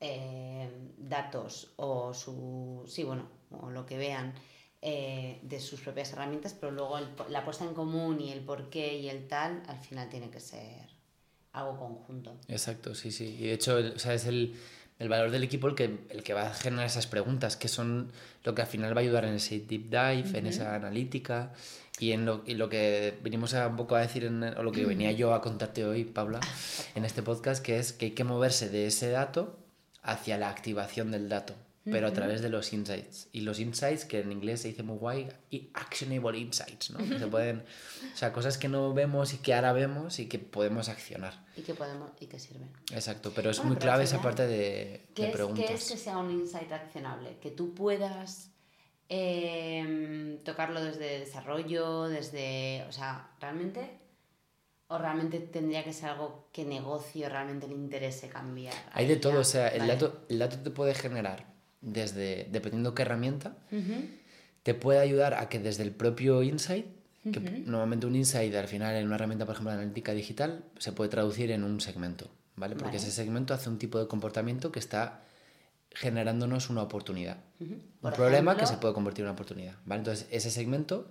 eh, 0.00 0.70
datos 0.96 1.72
o 1.76 2.14
su. 2.14 2.84
Sí, 2.86 3.04
bueno, 3.04 3.28
o 3.50 3.70
lo 3.70 3.84
que 3.84 3.98
vean 3.98 4.34
eh, 4.80 5.40
de 5.42 5.58
sus 5.58 5.80
propias 5.80 6.12
herramientas, 6.12 6.54
pero 6.54 6.70
luego 6.70 7.00
la 7.30 7.44
puesta 7.44 7.64
en 7.64 7.74
común 7.74 8.20
y 8.20 8.30
el 8.30 8.40
por 8.42 8.70
qué 8.70 8.96
y 8.96 9.08
el 9.08 9.26
tal, 9.26 9.60
al 9.66 9.78
final 9.78 10.08
tiene 10.08 10.30
que 10.30 10.38
ser 10.38 10.86
algo 11.52 11.76
conjunto. 11.76 12.36
Exacto, 12.46 12.94
sí, 12.94 13.10
sí. 13.10 13.36
Y 13.40 13.46
de 13.48 13.54
hecho, 13.54 13.76
o 13.76 13.98
sea, 13.98 14.14
es 14.14 14.26
el, 14.26 14.54
el, 15.00 15.08
valor 15.08 15.32
del 15.32 15.42
equipo 15.42 15.66
el 15.66 15.74
que, 15.74 15.98
el 16.10 16.22
que 16.22 16.32
va 16.32 16.46
a 16.46 16.54
generar 16.54 16.86
esas 16.86 17.08
preguntas, 17.08 17.56
que 17.56 17.66
son 17.66 18.12
lo 18.44 18.54
que 18.54 18.62
al 18.62 18.68
final 18.68 18.96
va 18.96 19.00
a 19.00 19.02
ayudar 19.02 19.24
en 19.24 19.34
ese 19.34 19.58
deep 19.58 19.90
dive, 19.90 20.38
en 20.38 20.46
esa 20.46 20.76
analítica 20.76 21.52
y 21.98 22.12
en 22.12 22.24
lo, 22.24 22.44
y 22.46 22.54
lo 22.54 22.68
que 22.68 23.18
venimos 23.20 23.54
a 23.54 23.66
un 23.66 23.76
poco 23.76 23.96
a 23.96 24.00
decir, 24.00 24.26
en, 24.26 24.44
o 24.44 24.62
lo 24.62 24.70
que 24.70 24.84
venía 24.84 25.10
yo 25.10 25.34
a 25.34 25.42
contarte 25.42 25.84
hoy, 25.84 26.04
Paula, 26.04 26.38
en 26.94 27.04
este 27.04 27.24
podcast, 27.24 27.64
que 27.64 27.80
es 27.80 27.92
que 27.92 28.06
hay 28.06 28.12
que 28.12 28.22
moverse 28.22 28.68
de 28.68 28.86
ese 28.86 29.10
dato 29.10 29.58
hacia 30.02 30.38
la 30.38 30.50
activación 30.50 31.10
del 31.10 31.28
dato 31.28 31.56
pero 31.90 32.06
a 32.06 32.12
través 32.12 32.42
de 32.42 32.48
los 32.48 32.72
insights. 32.72 33.28
Y 33.32 33.40
los 33.40 33.60
insights, 33.60 34.04
que 34.04 34.20
en 34.20 34.32
inglés 34.32 34.62
se 34.62 34.68
dice 34.68 34.82
muy 34.82 34.96
guay, 34.96 35.28
y 35.50 35.70
actionable 35.74 36.38
insights, 36.38 36.90
¿no? 36.90 36.98
Que 36.98 37.18
se 37.18 37.26
pueden, 37.26 37.64
o 38.12 38.16
sea, 38.16 38.32
cosas 38.32 38.58
que 38.58 38.68
no 38.68 38.92
vemos 38.94 39.34
y 39.34 39.38
que 39.38 39.54
ahora 39.54 39.72
vemos 39.72 40.18
y 40.18 40.26
que 40.26 40.38
podemos 40.38 40.88
accionar. 40.88 41.44
Y 41.56 41.62
que 41.62 41.74
podemos, 41.74 42.10
y 42.20 42.26
que 42.26 42.38
sirven. 42.38 42.70
Exacto, 42.92 43.32
pero 43.34 43.50
es 43.50 43.62
muy 43.64 43.76
clave 43.76 44.04
esa 44.04 44.20
parte 44.20 44.46
de, 44.46 45.06
¿qué 45.14 45.28
preguntas. 45.28 45.64
¿Qué 45.66 45.74
es 45.74 45.90
que 45.90 45.96
sea 45.96 46.18
un 46.18 46.30
insight 46.30 46.70
accionable? 46.72 47.36
Que 47.40 47.50
tú 47.50 47.74
puedas 47.74 48.50
em, 49.08 50.38
tocarlo 50.44 50.82
desde 50.82 51.20
desarrollo, 51.20 52.04
desde, 52.04 52.84
o 52.88 52.92
sea, 52.92 53.30
realmente... 53.40 53.98
¿O 54.90 54.96
realmente 54.96 55.38
tendría 55.38 55.84
que 55.84 55.92
ser 55.92 56.08
algo 56.08 56.48
que 56.50 56.64
negocio 56.64 57.28
realmente 57.28 57.68
le 57.68 57.74
interese 57.74 58.30
cambiar? 58.30 58.72
Hay 58.94 59.06
de 59.06 59.16
todo, 59.16 59.40
o 59.40 59.44
sea, 59.44 59.68
el, 59.68 59.86
dato, 59.86 60.24
el 60.30 60.38
dato 60.38 60.56
te 60.60 60.70
puede 60.70 60.94
generar 60.94 61.57
desde, 61.80 62.48
dependiendo 62.50 62.94
qué 62.94 63.02
herramienta, 63.02 63.56
te 64.62 64.74
puede 64.74 65.00
ayudar 65.00 65.34
a 65.34 65.48
que 65.48 65.58
desde 65.58 65.82
el 65.82 65.92
propio 65.92 66.42
insight, 66.42 66.86
que 67.32 67.40
normalmente 67.40 68.06
un 68.06 68.16
insight 68.16 68.54
al 68.54 68.68
final 68.68 68.94
en 68.96 69.06
una 69.06 69.16
herramienta, 69.16 69.44
por 69.44 69.54
ejemplo, 69.54 69.70
de 69.70 69.78
analítica 69.78 70.12
digital, 70.12 70.64
se 70.78 70.92
puede 70.92 71.10
traducir 71.10 71.50
en 71.50 71.62
un 71.62 71.80
segmento, 71.80 72.30
¿vale? 72.56 72.74
Porque 72.76 72.96
ese 72.96 73.10
segmento 73.10 73.54
hace 73.54 73.68
un 73.68 73.78
tipo 73.78 73.98
de 73.98 74.06
comportamiento 74.06 74.72
que 74.72 74.78
está 74.78 75.20
generándonos 75.90 76.70
una 76.70 76.82
oportunidad. 76.82 77.38
Un 77.60 78.12
problema 78.12 78.56
que 78.56 78.66
se 78.66 78.76
puede 78.76 78.94
convertir 78.94 79.22
en 79.22 79.26
una 79.26 79.32
oportunidad, 79.32 79.74
¿vale? 79.84 80.00
Entonces, 80.00 80.26
ese 80.30 80.50
segmento 80.50 81.08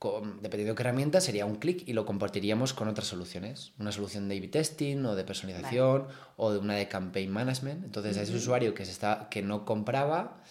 dependiendo 0.00 0.72
de 0.72 0.74
qué 0.74 0.82
herramienta, 0.82 1.20
sería 1.20 1.46
un 1.46 1.56
clic 1.56 1.82
y 1.86 1.94
lo 1.94 2.04
compartiríamos 2.04 2.74
con 2.74 2.88
otras 2.88 3.06
soluciones. 3.06 3.72
Una 3.78 3.92
solución 3.92 4.28
de 4.28 4.36
A-B 4.36 4.48
testing 4.48 5.04
o 5.06 5.14
de 5.14 5.24
personalización 5.24 6.06
o 6.36 6.52
de 6.52 6.58
una 6.58 6.74
de 6.74 6.86
campaign 6.88 7.30
management. 7.30 7.84
Entonces, 7.84 8.16
a 8.18 8.22
ese 8.22 8.34
usuario 8.34 8.74
que, 8.74 8.84
se 8.84 8.92
está, 8.92 9.28
que 9.30 9.42
no 9.42 9.64
compraba 9.64 10.42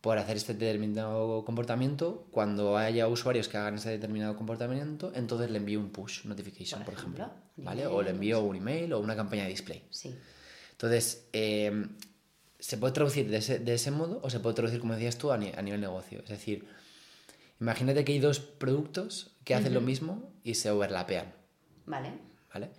por 0.00 0.18
hacer 0.18 0.36
este 0.36 0.52
determinado 0.52 1.44
comportamiento, 1.46 2.26
cuando 2.30 2.76
haya 2.76 3.08
usuarios 3.08 3.48
que 3.48 3.56
hagan 3.56 3.76
ese 3.76 3.90
determinado 3.90 4.36
comportamiento, 4.36 5.12
entonces 5.14 5.50
le 5.50 5.56
envío 5.56 5.80
un 5.80 5.90
push 5.90 6.26
notification, 6.26 6.84
por, 6.84 6.92
ejemplo. 6.92 7.30
¿vale? 7.56 7.86
O 7.86 8.02
le 8.02 8.10
envío 8.10 8.42
un 8.42 8.56
email 8.56 8.92
o 8.92 9.00
una 9.00 9.16
campaña 9.16 9.44
de 9.44 9.50
display. 9.50 9.82
Sí. 9.88 10.14
Entonces, 10.72 11.28
em, 11.32 11.96
se 12.58 12.76
puede 12.76 12.92
traducir 12.92 13.30
de 13.30 13.38
ese, 13.38 13.60
de 13.60 13.74
ese, 13.74 13.90
modo 13.90 14.20
o 14.22 14.28
se 14.28 14.40
puede 14.40 14.54
traducir, 14.54 14.80
como 14.80 14.92
decías 14.92 15.16
tú, 15.16 15.30
a, 15.30 15.36
a 15.36 15.62
nivel 15.62 15.80
negocio. 15.80 16.18
Es 16.24 16.28
decir, 16.28 16.66
Imagínate 17.60 18.04
que 18.04 18.12
hay 18.12 18.18
dos 18.18 18.40
productos 18.40 19.36
que 19.44 19.54
hacen 19.54 19.74
lo 19.74 19.80
mismo 19.80 20.32
y 20.42 20.54
se 20.54 20.70
overlapean. 20.70 21.32
Vale. 21.86 22.12
¿Vale? 22.52 22.70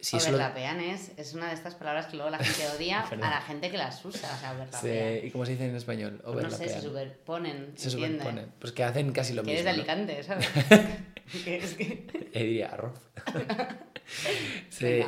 Si 0.00 0.16
overlapean 0.16 0.80
es, 0.80 1.12
es 1.16 1.32
una 1.34 1.48
de 1.48 1.54
estas 1.54 1.76
palabras 1.76 2.06
que 2.06 2.16
luego 2.16 2.30
la 2.30 2.38
gente 2.38 2.66
odia 2.76 3.02
a 3.02 3.16
la 3.16 3.40
gente 3.40 3.70
que 3.70 3.78
las 3.78 4.04
usa. 4.04 4.34
O 4.34 4.40
sea, 4.40 4.52
overlapean. 4.52 5.20
Sí. 5.20 5.26
¿Y 5.26 5.30
cómo 5.30 5.46
se 5.46 5.52
dice 5.52 5.68
en 5.68 5.76
español? 5.76 6.20
Overlapean. 6.24 6.60
no 6.60 6.68
sé, 6.68 6.74
se 6.74 6.80
superponen. 6.80 7.72
Se 7.76 7.90
superponen. 7.90 8.52
Pues 8.58 8.72
que 8.72 8.84
hacen 8.84 9.12
casi 9.12 9.32
lo 9.32 9.42
mismo. 9.42 9.54
Que 9.54 9.60
eres 9.60 9.64
de 9.64 9.70
Alicante, 9.70 10.22
¿sabes? 10.22 10.48
que 11.44 11.56
es 11.56 11.74
que... 11.74 12.30
diría 12.34 12.70
arroz. 12.70 12.98
se, 14.70 15.06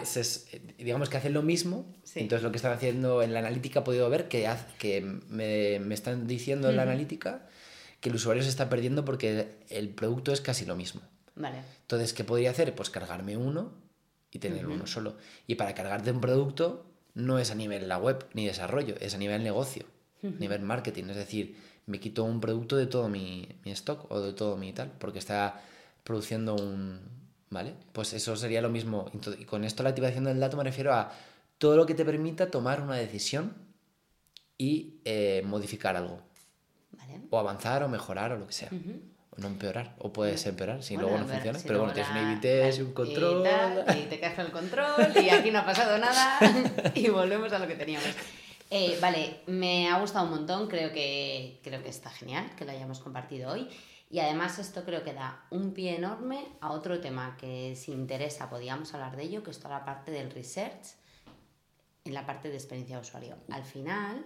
digamos 0.79 1.09
que 1.09 1.17
hacen 1.17 1.33
lo 1.33 1.43
mismo. 1.43 1.93
Entonces 2.15 2.45
lo 2.45 2.53
que 2.53 2.57
están 2.57 2.73
haciendo 2.73 3.23
en 3.23 3.33
la 3.33 3.41
analítica 3.41 3.81
he 3.81 3.83
podido 3.83 4.09
ver 4.09 4.29
que, 4.29 4.49
que 4.79 5.01
me, 5.01 5.81
me 5.81 5.95
están 5.95 6.29
diciendo 6.29 6.71
en 6.71 6.77
la 6.77 6.83
analítica 6.83 7.49
que 8.05 8.11
el 8.11 8.17
usuario 8.17 8.43
se 8.43 8.51
está 8.51 8.69
perdiendo 8.69 9.03
porque 9.03 9.57
el 9.71 9.89
producto 9.89 10.31
es 10.31 10.43
casi 10.43 10.67
lo 10.67 10.77
mismo. 10.77 11.01
Vale. 11.37 11.63
Entonces, 11.81 12.13
¿qué 12.13 12.23
podría 12.23 12.51
hacer? 12.51 12.75
Pues 12.75 12.91
cargarme 12.91 13.39
uno 13.39 13.73
y 14.31 14.41
tener 14.41 14.67
uno 14.67 14.87
solo. 14.87 15.17
Y 15.47 15.55
para 15.55 15.75
cargarte 15.75 16.11
un 16.11 16.21
producto 16.21 16.85
no 17.15 17.39
es 17.39 17.51
a 17.51 17.55
nivel 17.55 17.89
la 17.89 17.97
web 17.97 18.27
ni 18.35 18.45
desarrollo, 18.45 18.95
es 19.01 19.15
a 19.15 19.17
nivel 19.17 19.43
negocio, 19.43 19.87
a 20.23 20.39
nivel 20.39 20.61
marketing. 20.61 21.05
Es 21.05 21.17
decir, 21.17 21.57
me 21.87 21.99
quito 21.99 22.25
un 22.25 22.43
producto 22.43 22.77
de 22.77 22.87
todo 22.87 23.09
mi, 23.09 23.49
mi 23.65 23.71
stock 23.71 24.11
o 24.11 24.21
de 24.21 24.35
todo 24.35 24.59
mi 24.59 24.75
tal, 24.75 24.93
porque 24.99 25.19
está 25.19 25.63
produciendo 26.03 26.57
un... 26.57 27.01
¿Vale? 27.49 27.73
Pues 27.95 28.13
eso 28.13 28.37
sería 28.37 28.61
lo 28.61 28.69
mismo. 28.69 29.11
Y 29.39 29.47
con 29.47 29.65
esto 29.65 29.83
la 29.83 29.89
activación 29.89 30.25
del 30.25 30.41
dato 30.41 30.59
me 30.59 30.65
refiero 30.65 30.93
a 30.93 31.11
todo 31.57 31.75
lo 31.75 31.87
que 31.87 31.95
te 31.95 32.05
permita 32.05 32.51
tomar 32.51 32.83
una 32.83 32.97
decisión 32.97 33.55
y 34.59 35.01
eh, 35.07 35.43
modificar 35.47 35.97
algo. 35.97 36.21
O 37.31 37.39
avanzar 37.39 37.83
o 37.83 37.89
mejorar 37.89 38.33
o 38.33 38.37
lo 38.37 38.47
que 38.47 38.53
sea. 38.53 38.71
O 39.31 39.41
no 39.41 39.49
empeorar. 39.49 39.97
O 39.99 40.13
puedes 40.13 40.45
empeorar 40.47 40.83
si 40.83 40.97
luego 40.97 41.19
no 41.19 41.27
funciona. 41.27 41.59
pero 41.67 41.81
bueno, 41.81 41.93
tienes 41.93 42.13
un 42.13 42.41
test 42.41 42.79
y 42.79 42.83
un 42.83 42.93
control. 42.93 43.47
Y, 43.97 44.03
te 44.07 44.21
quedas 44.21 44.39
el 44.39 44.51
control 44.51 45.13
y 45.23 45.29
aquí 45.31 45.51
no 45.51 45.61
ha 45.61 45.67
pasado 45.67 45.99
nada. 45.99 46.39
y 46.95 47.09
volvemos 47.09 47.53
a 47.53 47.59
lo 47.59 47.67
que 47.67 47.75
teníamos. 47.75 48.09
Eh, 48.71 48.99
vale, 49.01 49.41
me 49.47 49.89
ha 49.89 49.99
gustado 50.01 50.25
un 50.27 50.33
montón. 50.33 50.69
Creo 50.69 50.93
que, 50.93 51.61
creo 51.63 51.83
que 51.83 51.89
está 51.89 52.11
genial 52.11 52.51
que 52.57 52.65
lo 52.65 52.73
hayamos 52.73 53.01
compartido 53.01 53.53
hoy. 53.53 53.69
Y 54.11 54.21
además 54.21 54.59
esto 54.59 54.85
creo 54.85 55.03
que 55.03 55.13
da 55.13 55.45
un 55.51 55.73
pie 55.73 55.97
enorme 55.97 56.47
a 56.61 56.71
otro 56.71 57.01
tema 57.01 57.37
que 57.37 57.75
si 57.75 57.91
interesa 57.91 58.49
podíamos 58.49 58.95
hablar 58.95 59.17
de 59.17 59.25
ello, 59.25 59.43
que 59.43 59.51
es 59.51 59.59
toda 59.59 59.79
la 59.79 59.85
parte 59.85 60.13
del 60.13 60.31
research 60.31 60.95
en 62.05 62.15
la 62.15 62.25
parte 62.27 62.49
de 62.51 62.55
experiencia 62.55 62.97
de 62.97 63.03
usuario. 63.03 63.37
Al 63.51 63.65
final 63.65 64.25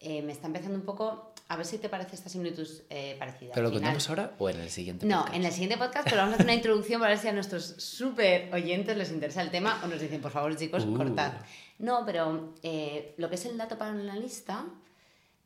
eh, 0.00 0.22
me 0.22 0.32
está 0.32 0.46
empezando 0.46 0.76
un 0.78 0.84
poco 0.84 1.32
a 1.48 1.56
ver 1.56 1.64
si 1.64 1.78
te 1.78 1.88
parece 1.88 2.14
esta 2.14 2.28
similitud 2.28 2.68
eh, 2.90 3.16
parecida. 3.18 3.52
¿Pero 3.54 3.68
lo 3.68 3.72
contamos 3.72 4.08
ahora 4.10 4.34
o 4.38 4.50
en 4.50 4.60
el 4.60 4.70
siguiente 4.70 5.06
podcast? 5.06 5.28
No, 5.28 5.34
en 5.34 5.44
el 5.44 5.52
siguiente 5.52 5.78
podcast, 5.78 6.04
pero 6.04 6.18
vamos 6.18 6.32
a 6.32 6.34
hacer 6.34 6.46
una 6.46 6.54
introducción 6.54 7.00
para 7.00 7.12
ver 7.12 7.18
si 7.18 7.28
a 7.28 7.32
nuestros 7.32 7.64
súper 7.64 8.52
oyentes 8.52 8.96
les 8.96 9.10
interesa 9.10 9.40
el 9.40 9.50
tema 9.50 9.80
o 9.82 9.86
nos 9.86 10.00
dicen, 10.00 10.20
por 10.20 10.30
favor, 10.30 10.54
chicos, 10.56 10.84
uh. 10.84 10.94
cortad. 10.94 11.32
No, 11.78 12.04
pero 12.04 12.54
eh, 12.62 13.14
lo 13.16 13.30
que 13.30 13.36
es 13.36 13.46
el 13.46 13.56
dato 13.56 13.78
para 13.78 13.92
el 13.92 14.08
analista, 14.08 14.66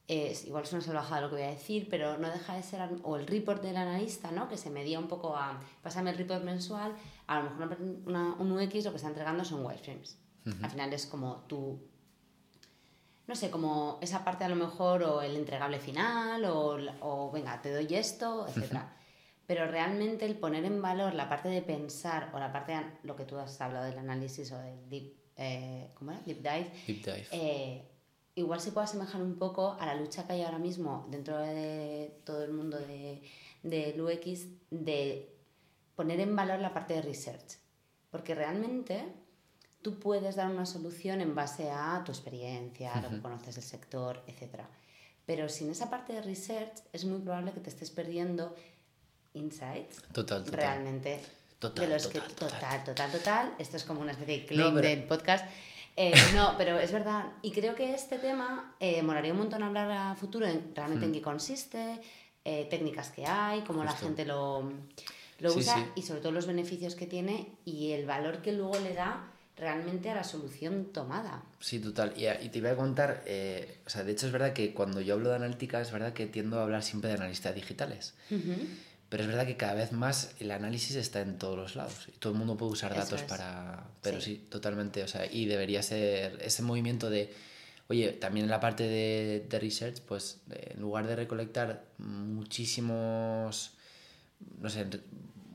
es, 0.08 0.44
igual 0.44 0.64
es 0.64 0.72
una 0.72 0.82
salvajada 0.82 1.20
lo 1.20 1.28
que 1.28 1.36
voy 1.36 1.44
a 1.44 1.50
decir, 1.50 1.86
pero 1.88 2.18
no 2.18 2.28
deja 2.30 2.56
de 2.56 2.64
ser, 2.64 2.80
o 3.04 3.16
el 3.16 3.26
report 3.28 3.62
del 3.62 3.76
analista, 3.76 4.32
¿no? 4.32 4.48
que 4.48 4.56
se 4.56 4.70
medía 4.70 4.98
un 4.98 5.06
poco 5.06 5.36
a, 5.36 5.60
pásame 5.82 6.10
el 6.10 6.18
report 6.18 6.42
mensual, 6.42 6.94
a 7.28 7.40
lo 7.40 7.50
mejor 7.50 7.78
un 7.80 8.52
UX 8.52 8.84
lo 8.84 8.90
que 8.90 8.96
está 8.96 9.08
entregando 9.08 9.44
son 9.44 9.64
wireframes. 9.64 10.18
Al 10.60 10.70
final 10.70 10.92
es 10.92 11.06
como 11.06 11.44
tú 11.46 11.80
no 13.26 13.34
sé, 13.34 13.50
como 13.50 13.98
esa 14.00 14.24
parte 14.24 14.44
a 14.44 14.48
lo 14.48 14.56
mejor, 14.56 15.02
o 15.02 15.22
el 15.22 15.36
entregable 15.36 15.78
final, 15.78 16.44
o, 16.44 16.76
o 17.00 17.30
venga, 17.30 17.60
te 17.62 17.72
doy 17.72 17.94
esto, 17.94 18.46
etc. 18.48 18.78
Pero 19.46 19.66
realmente 19.66 20.24
el 20.24 20.36
poner 20.36 20.64
en 20.64 20.82
valor 20.82 21.14
la 21.14 21.28
parte 21.28 21.48
de 21.48 21.62
pensar, 21.62 22.30
o 22.34 22.38
la 22.38 22.52
parte 22.52 22.72
de 22.72 22.82
lo 23.04 23.16
que 23.16 23.24
tú 23.24 23.38
has 23.38 23.60
hablado 23.60 23.86
del 23.86 23.98
análisis 23.98 24.50
o 24.52 24.58
del 24.58 24.88
deep, 24.88 25.14
eh, 25.36 25.90
¿cómo 25.94 26.12
era? 26.12 26.20
deep 26.20 26.38
dive, 26.38 26.70
deep 26.86 27.04
dive. 27.04 27.26
Eh, 27.30 27.88
igual 28.34 28.60
se 28.60 28.72
puede 28.72 28.84
asemejar 28.84 29.22
un 29.22 29.38
poco 29.38 29.76
a 29.78 29.86
la 29.86 29.94
lucha 29.94 30.26
que 30.26 30.34
hay 30.34 30.42
ahora 30.42 30.58
mismo 30.58 31.06
dentro 31.10 31.38
de 31.38 32.20
todo 32.24 32.44
el 32.44 32.52
mundo 32.52 32.78
de, 32.78 33.22
del 33.62 34.00
UX 34.00 34.46
de 34.70 35.36
poner 35.94 36.20
en 36.20 36.34
valor 36.34 36.58
la 36.60 36.72
parte 36.72 36.94
de 36.94 37.02
research. 37.02 37.58
Porque 38.10 38.34
realmente 38.34 39.04
tú 39.82 39.98
puedes 39.98 40.36
dar 40.36 40.50
una 40.50 40.64
solución 40.64 41.20
en 41.20 41.34
base 41.34 41.70
a 41.70 42.02
tu 42.04 42.12
experiencia, 42.12 43.00
lo 43.00 43.10
que 43.10 43.20
conoces 43.20 43.56
del 43.56 43.64
sector, 43.64 44.22
etc. 44.26 44.62
Pero 45.26 45.48
sin 45.48 45.70
esa 45.70 45.90
parte 45.90 46.12
de 46.12 46.22
research 46.22 46.82
es 46.92 47.04
muy 47.04 47.20
probable 47.20 47.52
que 47.52 47.60
te 47.60 47.70
estés 47.70 47.90
perdiendo 47.90 48.54
insights 49.34 50.02
total, 50.12 50.44
total. 50.44 50.52
realmente 50.52 51.20
total, 51.58 51.86
de 51.86 51.94
los 51.94 52.02
total, 52.04 52.22
que 52.22 52.34
total, 52.34 52.84
total, 52.84 53.12
total, 53.12 53.54
Esto 53.58 53.76
es 53.76 53.84
como 53.84 54.00
una 54.00 54.12
especie 54.12 54.38
de 54.38 54.46
claim 54.46 54.74
del 54.74 55.04
podcast. 55.04 55.46
Eh, 55.96 56.12
no, 56.34 56.54
pero 56.56 56.78
es 56.78 56.90
verdad. 56.90 57.32
Y 57.42 57.50
creo 57.52 57.74
que 57.74 57.92
este 57.92 58.18
tema 58.18 58.74
eh, 58.80 59.02
molaría 59.02 59.32
un 59.32 59.38
montón 59.38 59.62
hablar 59.62 59.90
a 59.90 60.14
futuro 60.14 60.46
en, 60.46 60.74
realmente 60.74 61.06
en 61.06 61.12
qué 61.12 61.20
consiste, 61.20 62.00
eh, 62.44 62.66
técnicas 62.70 63.10
que 63.10 63.26
hay, 63.26 63.60
cómo 63.62 63.84
la 63.84 63.92
gente 63.92 64.24
lo, 64.24 64.72
lo 65.38 65.54
usa 65.54 65.92
y 65.94 66.02
sobre 66.02 66.20
todo 66.20 66.32
los 66.32 66.46
beneficios 66.46 66.94
que 66.94 67.06
tiene 67.06 67.52
y 67.64 67.92
el 67.92 68.06
valor 68.06 68.42
que 68.42 68.52
luego 68.52 68.78
le 68.78 68.94
da 68.94 69.31
realmente 69.62 70.10
a 70.10 70.14
la 70.16 70.24
solución 70.24 70.86
tomada. 70.92 71.44
Sí, 71.60 71.78
total. 71.78 72.12
Y, 72.16 72.26
y 72.26 72.48
te 72.48 72.58
iba 72.58 72.70
a 72.72 72.76
contar, 72.76 73.22
eh, 73.26 73.78
o 73.86 73.90
sea, 73.90 74.02
de 74.02 74.10
hecho 74.10 74.26
es 74.26 74.32
verdad 74.32 74.52
que 74.52 74.74
cuando 74.74 75.00
yo 75.00 75.14
hablo 75.14 75.30
de 75.30 75.36
analítica 75.36 75.80
es 75.80 75.92
verdad 75.92 76.12
que 76.12 76.26
tiendo 76.26 76.58
a 76.58 76.64
hablar 76.64 76.82
siempre 76.82 77.08
de 77.08 77.16
analistas 77.16 77.54
digitales. 77.54 78.14
Pero 79.08 79.22
es 79.22 79.28
verdad 79.28 79.46
que 79.46 79.56
cada 79.56 79.74
vez 79.74 79.92
más 79.92 80.34
el 80.40 80.50
análisis 80.50 80.96
está 80.96 81.20
en 81.20 81.38
todos 81.38 81.56
los 81.56 81.76
lados 81.76 82.08
y 82.08 82.18
todo 82.18 82.32
el 82.32 82.38
mundo 82.38 82.56
puede 82.56 82.72
usar 82.72 82.94
datos 82.94 83.22
para... 83.22 83.86
Pero 84.02 84.20
sí. 84.20 84.46
totalmente, 84.48 85.04
o 85.04 85.08
sea, 85.08 85.30
y 85.30 85.46
debería 85.46 85.82
ser 85.82 86.38
ese 86.42 86.62
movimiento 86.62 87.08
de... 87.08 87.32
Oye, 87.88 88.12
también 88.12 88.44
en 88.44 88.50
la 88.50 88.58
parte 88.58 88.84
de, 88.84 89.46
de 89.48 89.58
research, 89.60 90.00
pues 90.00 90.40
en 90.50 90.80
lugar 90.80 91.06
de 91.06 91.14
recolectar 91.14 91.84
muchísimos, 91.98 93.74
no 94.58 94.70
sé, 94.70 94.86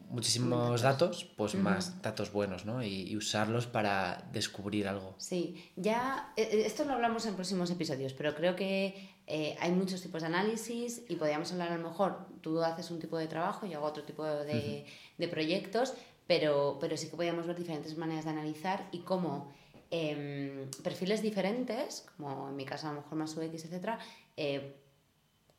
muchísimos 0.10 0.82
datos, 0.82 1.26
pues 1.36 1.56
más 1.56 2.02
datos 2.02 2.32
buenos, 2.32 2.66
¿no? 2.66 2.84
Y, 2.84 3.16
usarlos 3.16 3.68
para 3.68 4.28
descubrir 4.32 4.88
algo. 4.88 5.16
Sí, 5.18 5.72
ya, 5.76 6.34
e, 6.36 6.44
e, 6.44 6.66
esto 6.66 6.86
lo 6.86 6.94
hablamos 6.94 7.26
en 7.26 7.36
próximos 7.36 7.70
episodios, 7.72 8.14
pero 8.14 8.36
creo 8.36 8.56
que 8.56 9.10
eh, 9.28 9.58
hay 9.60 9.72
muchos 9.72 10.02
tipos 10.02 10.22
de 10.22 10.28
análisis 10.28 11.02
y 11.10 11.16
podríamos 11.16 11.52
hablar 11.52 11.72
a 11.72 11.78
lo 11.78 11.90
mejor, 11.90 12.28
tú 12.42 12.62
haces 12.62 12.90
un 12.92 13.00
tipo 13.00 13.18
de 13.18 13.28
trabajo, 13.28 13.66
yo 13.66 13.78
hago 13.78 13.88
otro 13.88 14.04
tipo 14.04 14.24
de, 14.24 14.86
de 15.18 15.28
proyectos, 15.28 15.94
pero, 16.28 16.78
pero 16.80 16.96
sí 16.98 17.10
que 17.10 17.16
podríamos 17.16 17.48
ver 17.48 17.58
diferentes 17.58 17.98
maneras 17.98 18.26
de 18.26 18.32
analizar 18.32 18.88
y 18.92 19.00
cómo 19.00 19.52
em, 19.90 20.70
perfiles 20.84 21.22
diferentes, 21.22 22.06
como 22.18 22.50
en 22.50 22.56
mi 22.56 22.66
caso 22.66 22.88
a 22.88 22.94
lo 22.94 23.02
mejor 23.02 23.18
más 23.18 23.36
UX, 23.36 23.66
etcétera, 23.66 24.00
eh, 24.36 24.76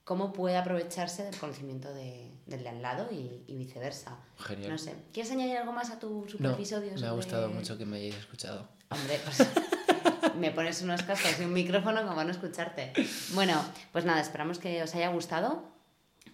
cómo 0.09 0.33
puede 0.33 0.57
aprovecharse 0.57 1.23
del 1.23 1.37
conocimiento 1.37 1.93
de, 1.93 2.33
del 2.47 2.62
de 2.62 2.71
al 2.71 2.81
lado 2.81 3.11
y, 3.12 3.45
viceversa. 3.55 4.17
Genial. 4.38 4.71
No 4.71 4.79
sé. 4.79 4.95
¿Quieres 5.12 5.31
añadir 5.31 5.59
algo 5.59 5.73
más 5.73 5.91
a 5.91 5.99
tu 5.99 6.27
super 6.27 6.53
episodio? 6.53 6.93
Me 6.99 7.07
ha 7.07 7.11
gustado 7.11 7.50
mucho 7.50 7.77
que 7.77 7.85
me 7.85 7.99
hayáis 7.99 8.15
escuchado. 8.15 8.67
Hombre, 8.88 9.21
pues 9.23 9.47
me 10.38 10.50
pones 10.50 10.81
unos 10.81 11.03
cascos 11.03 11.38
y 11.38 11.45
un 11.45 11.53
micrófono 11.53 12.07
como 12.09 12.21
a 12.21 12.25
escucharte. 12.25 12.95
Bueno, 13.35 13.62
pues 13.93 14.07
nada, 14.07 14.23
esperamos 14.23 14.59
que 14.59 14.83
os 14.83 14.95
haya 14.95 15.11
gustado. 15.11 15.77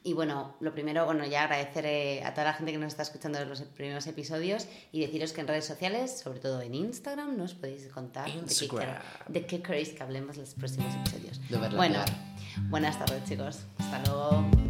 Y 0.04 0.12
bueno, 0.12 0.54
lo 0.61 0.73
primero, 0.73 1.04
bueno, 1.07 1.26
ya 1.26 1.43
agradecer 1.43 2.23
a 2.25 2.33
toda 2.33 2.45
la 2.45 2.52
gente 2.52 2.71
que 2.71 2.78
nos 2.78 2.93
está 2.93 3.02
escuchando 3.02 3.40
en 3.40 3.49
los 3.49 3.61
primeros 3.62 4.07
episodios 4.07 4.69
y 4.93 5.00
deciros 5.00 5.33
que 5.33 5.40
en 5.40 5.49
redes 5.49 5.64
sociales, 5.64 6.21
sobre 6.21 6.38
todo 6.38 6.62
en 6.62 6.75
Instagram, 6.75 7.37
nos 7.37 7.54
podéis 7.54 7.88
contar 7.88 8.31
de 8.31 9.47
qué, 9.47 9.62
queréis 9.62 9.88
que 9.88 10.02
hablemos 10.02 10.37
en 10.37 10.43
los 10.43 10.54
próximos 10.54 10.95
episodios. 10.95 11.40
bueno, 11.75 12.04
buenas 12.68 12.99
tardes 12.99 13.25
chicos. 13.25 13.66
Hasta 13.78 13.99
luego. 14.11 14.63